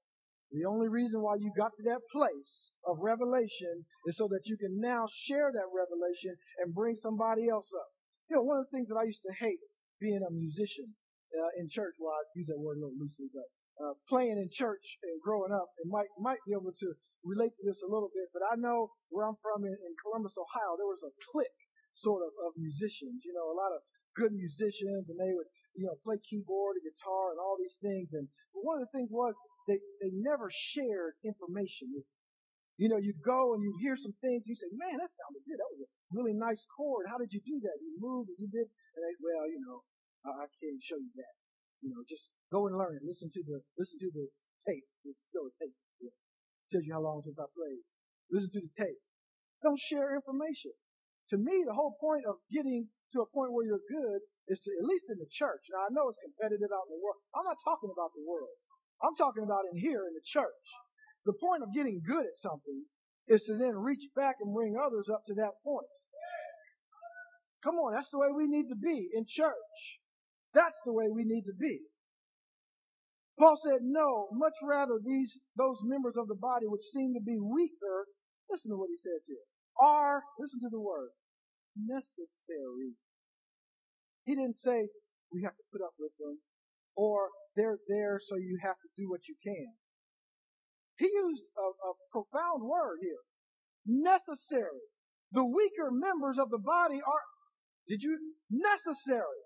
[0.53, 4.57] The only reason why you got to that place of revelation is so that you
[4.57, 7.91] can now share that revelation and bring somebody else up.
[8.31, 9.59] You know, one of the things that I used to hate
[9.99, 10.95] being a musician
[11.35, 13.47] uh, in church, well, I use that word a little loosely, but
[13.83, 16.89] uh, playing in church and growing up, and might might be able to
[17.25, 18.31] relate to this a little bit.
[18.33, 21.61] But I know where I'm from in, in Columbus, Ohio, there was a clique
[21.95, 23.25] sort of of musicians.
[23.25, 23.85] You know, a lot of
[24.17, 28.17] good musicians, and they would you know play keyboard and guitar and all these things.
[28.17, 29.37] And one of the things was
[29.69, 32.07] they they never shared information with
[32.77, 32.89] you.
[32.89, 35.57] Know, you go and you hear some things, you say, man, that sounded good.
[35.57, 37.09] That was a really nice chord.
[37.09, 37.77] How did you do that?
[37.81, 39.81] You moved and you did, and they, well, you know,
[40.29, 41.35] I can't show you that.
[41.81, 42.99] You know, just go and learn.
[43.05, 44.27] Listen to the listen to the
[44.67, 44.87] tape.
[45.05, 45.77] It's still a tape.
[46.73, 47.83] Tells you how long since I played.
[48.31, 48.99] Listen to the tape.
[49.63, 50.75] Don't share information.
[51.31, 54.21] To me, the whole point of getting to a point where you're good
[54.51, 55.63] is to, at least in the church.
[55.71, 57.23] Now I know it's competitive out in the world.
[57.35, 58.51] I'm not talking about the world.
[59.03, 60.67] I'm talking about in here in the church.
[61.27, 62.87] The point of getting good at something
[63.27, 65.91] is to then reach back and bring others up to that point.
[67.63, 69.99] Come on, that's the way we need to be in church.
[70.57, 71.85] That's the way we need to be.
[73.39, 77.37] Paul said, no, much rather these, those members of the body which seem to be
[77.37, 78.09] weaker,
[78.49, 79.45] listen to what he says here,
[79.77, 81.13] are, listen to the word,
[81.77, 82.97] necessary.
[84.25, 84.89] He didn't say
[85.31, 86.41] we have to put up with them
[86.97, 89.77] or they're there so you have to do what you can.
[90.97, 93.21] He used a, a profound word here.
[93.85, 94.89] Necessary.
[95.33, 97.25] The weaker members of the body are,
[97.87, 98.17] did you,
[98.49, 99.45] necessary.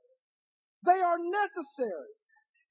[0.84, 2.14] They are necessary.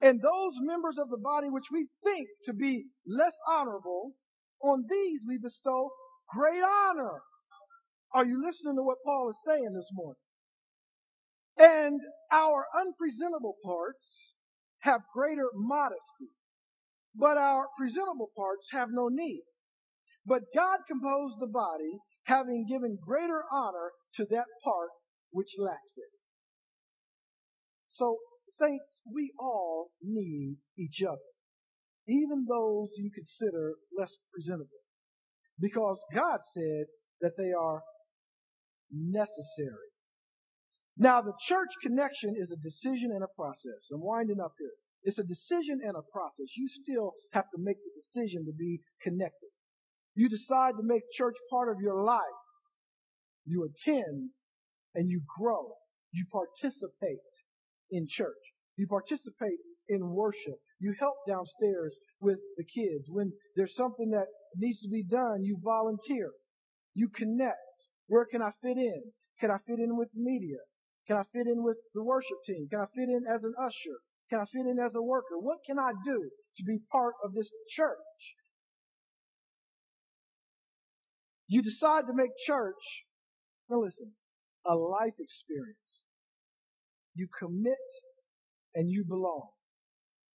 [0.00, 4.12] And those members of the body which we think to be less honorable,
[4.62, 5.90] on these we bestow
[6.34, 7.20] great honor.
[8.12, 10.20] Are you listening to what Paul is saying this morning?
[11.58, 12.00] And
[12.32, 14.34] our unpresentable parts
[14.80, 16.30] have greater modesty,
[17.14, 19.42] but our presentable parts have no need.
[20.24, 24.88] But God composed the body, having given greater honor to that part
[25.30, 26.19] which lacks it.
[27.90, 28.18] So,
[28.48, 31.18] saints, we all need each other,
[32.08, 34.82] even those you consider less presentable,
[35.58, 36.86] because God said
[37.20, 37.82] that they are
[38.90, 39.90] necessary.
[40.96, 43.90] Now, the church connection is a decision and a process.
[43.92, 44.72] I'm winding up here.
[45.02, 46.56] It's a decision and a process.
[46.56, 49.48] You still have to make the decision to be connected.
[50.14, 52.20] You decide to make church part of your life.
[53.46, 54.30] You attend
[54.94, 55.72] and you grow.
[56.12, 57.20] You participate
[57.90, 58.54] in church.
[58.76, 60.58] You participate in worship.
[60.78, 63.06] You help downstairs with the kids.
[63.08, 64.26] When there's something that
[64.56, 66.30] needs to be done, you volunteer.
[66.94, 67.56] You connect.
[68.06, 69.02] Where can I fit in?
[69.38, 70.58] Can I fit in with media?
[71.06, 72.68] Can I fit in with the worship team?
[72.70, 73.98] Can I fit in as an usher?
[74.30, 75.38] Can I fit in as a worker?
[75.38, 77.96] What can I do to be part of this church?
[81.48, 83.04] You decide to make church,
[83.68, 84.12] now listen,
[84.64, 85.89] a life experience.
[87.20, 87.76] You commit
[88.74, 89.50] and you belong.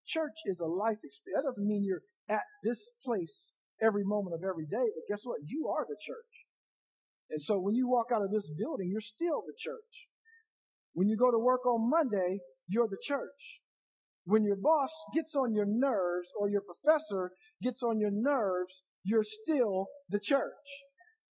[0.06, 1.42] Church is a life experience.
[1.42, 5.40] That doesn't mean you're at this place every moment of every day, but guess what?
[5.44, 6.34] You are the church.
[7.32, 10.10] And so when you walk out of this building, you're still the church.
[10.94, 13.62] When you go to work on Monday, you're the church.
[14.26, 17.32] When your boss gets on your nerves or your professor
[17.64, 20.54] gets on your nerves, you're still the church.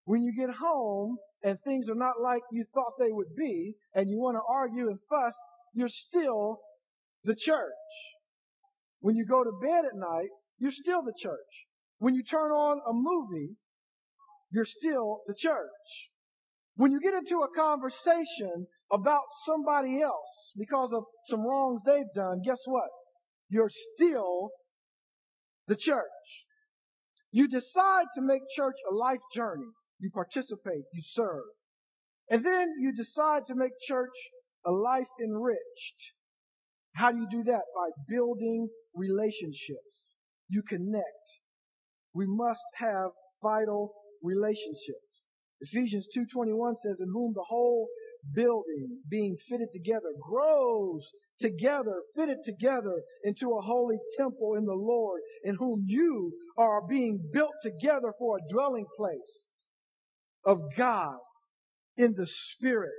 [0.05, 4.09] When you get home and things are not like you thought they would be and
[4.09, 5.35] you want to argue and fuss,
[5.73, 6.59] you're still
[7.23, 7.73] the church.
[8.99, 11.67] When you go to bed at night, you're still the church.
[11.97, 13.55] When you turn on a movie,
[14.51, 15.69] you're still the church.
[16.75, 22.41] When you get into a conversation about somebody else because of some wrongs they've done,
[22.45, 22.89] guess what?
[23.49, 24.49] You're still
[25.67, 26.03] the church.
[27.31, 29.71] You decide to make church a life journey.
[29.99, 31.45] You participate, you serve.
[32.29, 34.13] And then you decide to make church
[34.65, 36.13] a life enriched.
[36.95, 37.63] How do you do that?
[37.75, 40.11] By building relationships.
[40.49, 41.05] You connect.
[42.13, 43.09] We must have
[43.41, 43.93] vital
[44.23, 45.25] relationships.
[45.61, 47.87] Ephesians 2.21 says, in whom the whole
[48.33, 55.21] building, being fitted together, grows together, fitted together into a holy temple in the Lord,
[55.43, 59.47] in whom you are being built together for a dwelling place
[60.45, 61.17] of God
[61.97, 62.91] in the Spirit.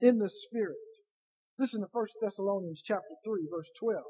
[0.00, 0.76] In the Spirit.
[1.58, 3.98] Listen to 1 Thessalonians chapter 3, verse 12.
[3.98, 4.04] It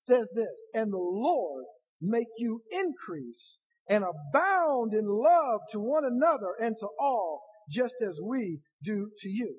[0.00, 1.64] says this, and the Lord
[2.00, 8.18] make you increase and abound in love to one another and to all, just as
[8.22, 9.56] we do to you.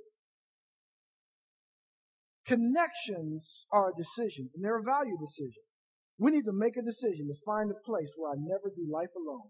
[2.46, 5.64] Connections are decisions, and they're a value decision.
[6.18, 9.12] We need to make a decision to find a place where I never do life
[9.16, 9.50] alone.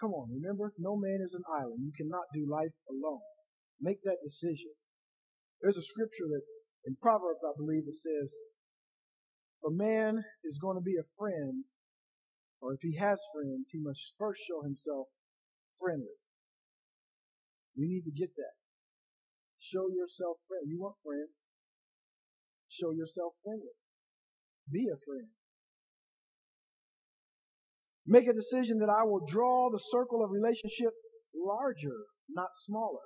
[0.00, 1.82] Come on, remember, no man is an island.
[1.82, 3.22] You cannot do life alone.
[3.80, 4.70] Make that decision.
[5.60, 6.42] There's a scripture that
[6.86, 8.30] in Proverbs, I believe, it says,
[9.66, 11.64] a man is going to be a friend
[12.60, 15.06] or if he has friends, he must first show himself
[15.78, 16.18] friendly.
[17.76, 18.58] We need to get that.
[19.58, 20.74] Show yourself friendly.
[20.74, 21.30] You want friends?
[22.68, 23.78] Show yourself friendly.
[24.70, 25.30] Be a friend.
[28.08, 30.96] Make a decision that I will draw the circle of relationship
[31.36, 33.04] larger, not smaller.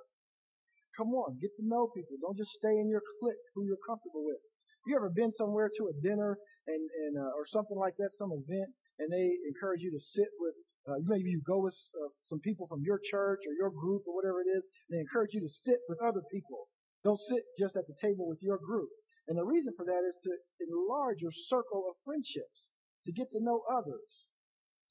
[0.95, 2.15] Come on, get to know people.
[2.23, 4.39] Don't just stay in your clique who you're comfortable with.
[4.87, 8.31] You ever been somewhere to a dinner and, and uh, or something like that, some
[8.31, 10.55] event, and they encourage you to sit with,
[10.87, 14.15] uh, maybe you go with uh, some people from your church or your group or
[14.15, 14.63] whatever it is.
[14.87, 16.71] They encourage you to sit with other people.
[17.03, 18.87] Don't sit just at the table with your group.
[19.27, 20.31] And the reason for that is to
[20.63, 22.71] enlarge your circle of friendships,
[23.03, 24.31] to get to know others.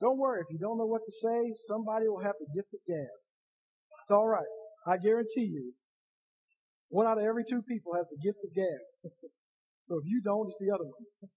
[0.02, 2.80] Don't worry, if you don't know what to say, somebody will have the gift of
[2.88, 3.14] gab.
[4.02, 4.50] It's all right.
[4.84, 5.74] I guarantee you,
[6.88, 8.82] one out of every two people has the gift of gab.
[9.86, 11.30] so if you don't, it's the other one.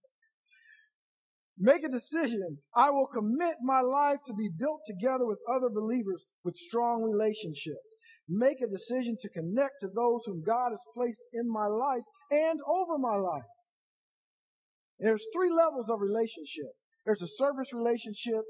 [1.57, 2.57] Make a decision.
[2.75, 7.95] I will commit my life to be built together with other believers with strong relationships.
[8.27, 12.59] Make a decision to connect to those whom God has placed in my life and
[12.67, 13.47] over my life.
[14.99, 16.73] There's three levels of relationship.
[17.05, 18.41] There's a service relationship.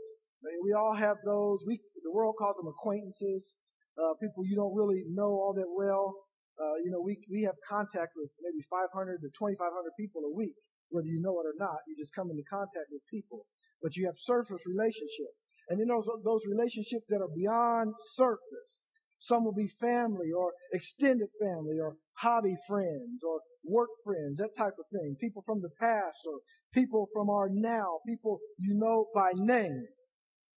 [0.44, 1.60] We all have those.
[1.66, 3.56] We, the world calls them acquaintances.
[3.96, 6.14] Uh, people you don't really know all that well.
[6.60, 9.56] Uh, you know, we, we have contact with maybe 500 to 2,500
[10.00, 10.56] people a week
[10.90, 11.84] whether you know it or not.
[11.88, 13.46] You just come into contact with people.
[13.82, 15.38] But you have surface relationships.
[15.70, 18.88] And then those, those relationships that are beyond surface.
[19.20, 24.78] Some will be family or extended family or hobby friends or work friends, that type
[24.78, 25.18] of thing.
[25.20, 26.40] People from the past or
[26.74, 29.86] people from our now, people you know by name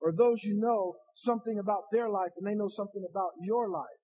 [0.01, 4.01] or those you know something about their life and they know something about your life.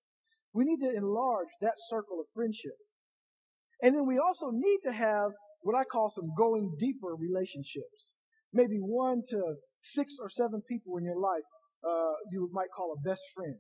[0.52, 2.76] We need to enlarge that circle of friendship.
[3.82, 5.30] And then we also need to have
[5.62, 8.14] what I call some going deeper relationships.
[8.52, 11.42] Maybe one to six or seven people in your life,
[11.86, 13.56] uh, you might call a best friend.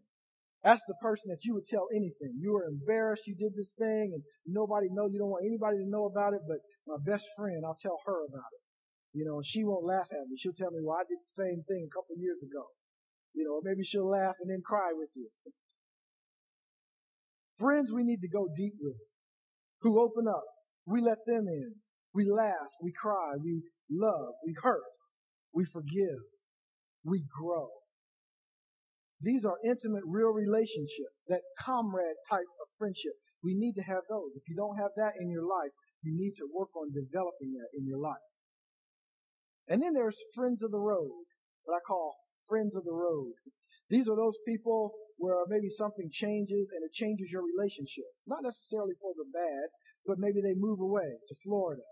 [0.62, 2.40] That's the person that you would tell anything.
[2.40, 5.88] You were embarrassed you did this thing and nobody knows, you don't want anybody to
[5.88, 6.56] know about it, but
[6.86, 8.63] my best friend, I'll tell her about it.
[9.14, 10.36] You know, she won't laugh at me.
[10.36, 12.66] She'll tell me, well, I did the same thing a couple years ago.
[13.32, 15.30] You know, maybe she'll laugh and then cry with you.
[17.56, 18.98] Friends we need to go deep with,
[19.82, 20.42] who open up.
[20.86, 21.74] We let them in.
[22.12, 24.86] We laugh, we cry, we love, we hurt,
[25.52, 26.22] we forgive,
[27.04, 27.68] we grow.
[29.20, 33.14] These are intimate, real relationships, that comrade type of friendship.
[33.42, 34.30] We need to have those.
[34.36, 35.70] If you don't have that in your life,
[36.02, 38.22] you need to work on developing that in your life.
[39.68, 41.24] And then there's friends of the road,
[41.64, 42.16] what I call
[42.48, 43.32] friends of the road.
[43.88, 48.04] These are those people where maybe something changes and it changes your relationship.
[48.26, 49.68] Not necessarily for the bad,
[50.06, 51.88] but maybe they move away to Florida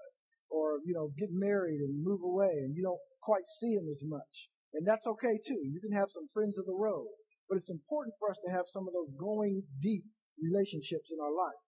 [0.51, 4.03] or, you know, get married and move away and you don't quite see them as
[4.05, 4.53] much.
[4.75, 5.61] And that's okay too.
[5.64, 7.09] You can have some friends of the road,
[7.49, 10.05] but it's important for us to have some of those going deep
[10.41, 11.61] relationships in our life.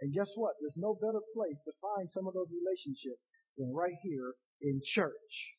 [0.00, 0.54] And guess what?
[0.58, 3.22] There's no better place to find some of those relationships
[3.58, 5.54] than right here in church.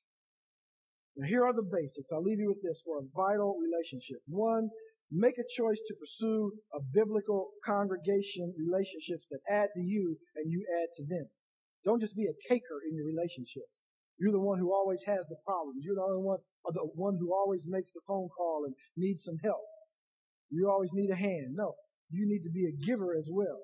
[1.16, 2.10] Now here are the basics.
[2.12, 4.18] I'll leave you with this for a vital relationship.
[4.28, 4.70] One,
[5.12, 10.66] make a choice to pursue a biblical congregation relationships that add to you and you
[10.82, 11.30] add to them.
[11.86, 13.84] Don't just be a taker in your relationships.
[14.18, 15.84] You're the one who always has the problems.
[15.84, 19.38] You're the only one, the one who always makes the phone call and needs some
[19.44, 19.62] help.
[20.50, 21.54] You always need a hand.
[21.54, 21.74] No,
[22.10, 23.60] you need to be a giver as well.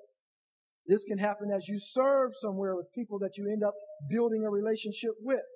[0.90, 3.74] This can happen as you serve somewhere with people that you end up
[4.10, 5.46] building a relationship with.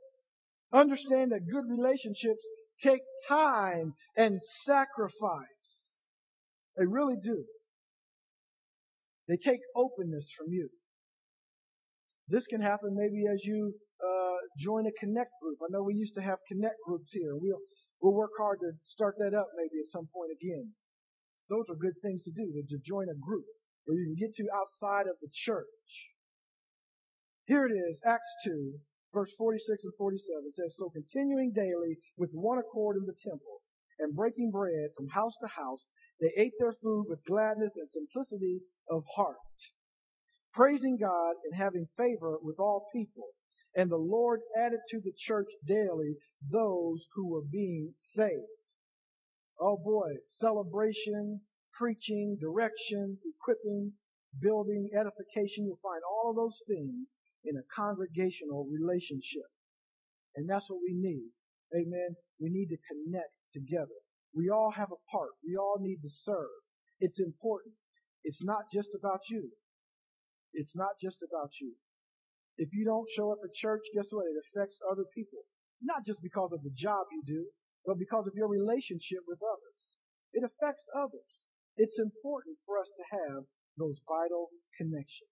[0.72, 2.38] Understand that good relationships
[2.80, 6.04] take time and sacrifice.
[6.76, 7.46] They really do.
[9.26, 10.68] They take openness from you.
[12.28, 15.58] This can happen maybe as you uh, join a connect group.
[15.62, 17.34] I know we used to have connect groups here.
[17.34, 17.58] We'll
[18.00, 20.74] we'll work hard to start that up maybe at some point again.
[21.50, 23.46] Those are good things to do to join a group.
[23.86, 26.12] Or you can get to outside of the church.
[27.46, 28.72] Here it is, Acts 2,
[29.12, 33.60] verse 46 and 47 says, So continuing daily with one accord in the temple
[33.98, 35.84] and breaking bread from house to house,
[36.20, 39.36] they ate their food with gladness and simplicity of heart,
[40.52, 43.28] praising God and having favor with all people.
[43.76, 46.14] And the Lord added to the church daily
[46.50, 48.62] those who were being saved.
[49.60, 51.40] Oh boy, celebration,
[51.78, 53.92] preaching, direction, equipping,
[54.40, 55.66] building, edification.
[55.66, 57.06] You'll find all of those things
[57.44, 59.46] in a congregational relationship.
[60.36, 61.30] And that's what we need.
[61.74, 62.16] Amen.
[62.40, 63.98] We need to connect together.
[64.34, 65.30] We all have a part.
[65.46, 66.50] We all need to serve.
[67.00, 67.74] It's important.
[68.24, 69.50] It's not just about you.
[70.52, 71.74] It's not just about you.
[72.56, 74.26] If you don't show up at church, guess what?
[74.26, 75.42] It affects other people.
[75.82, 77.46] Not just because of the job you do,
[77.84, 79.78] but because of your relationship with others.
[80.32, 81.33] It affects others.
[81.76, 83.44] It's important for us to have
[83.78, 85.30] those vital connections.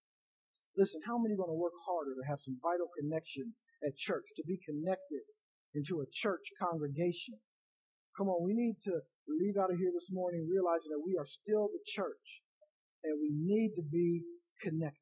[0.77, 4.25] Listen, how many are going to work harder to have some vital connections at church,
[4.37, 5.27] to be connected
[5.75, 7.39] into a church congregation?
[8.17, 11.27] Come on, we need to leave out of here this morning realizing that we are
[11.27, 12.43] still the church
[13.05, 14.23] and we need to be
[14.63, 15.02] connected.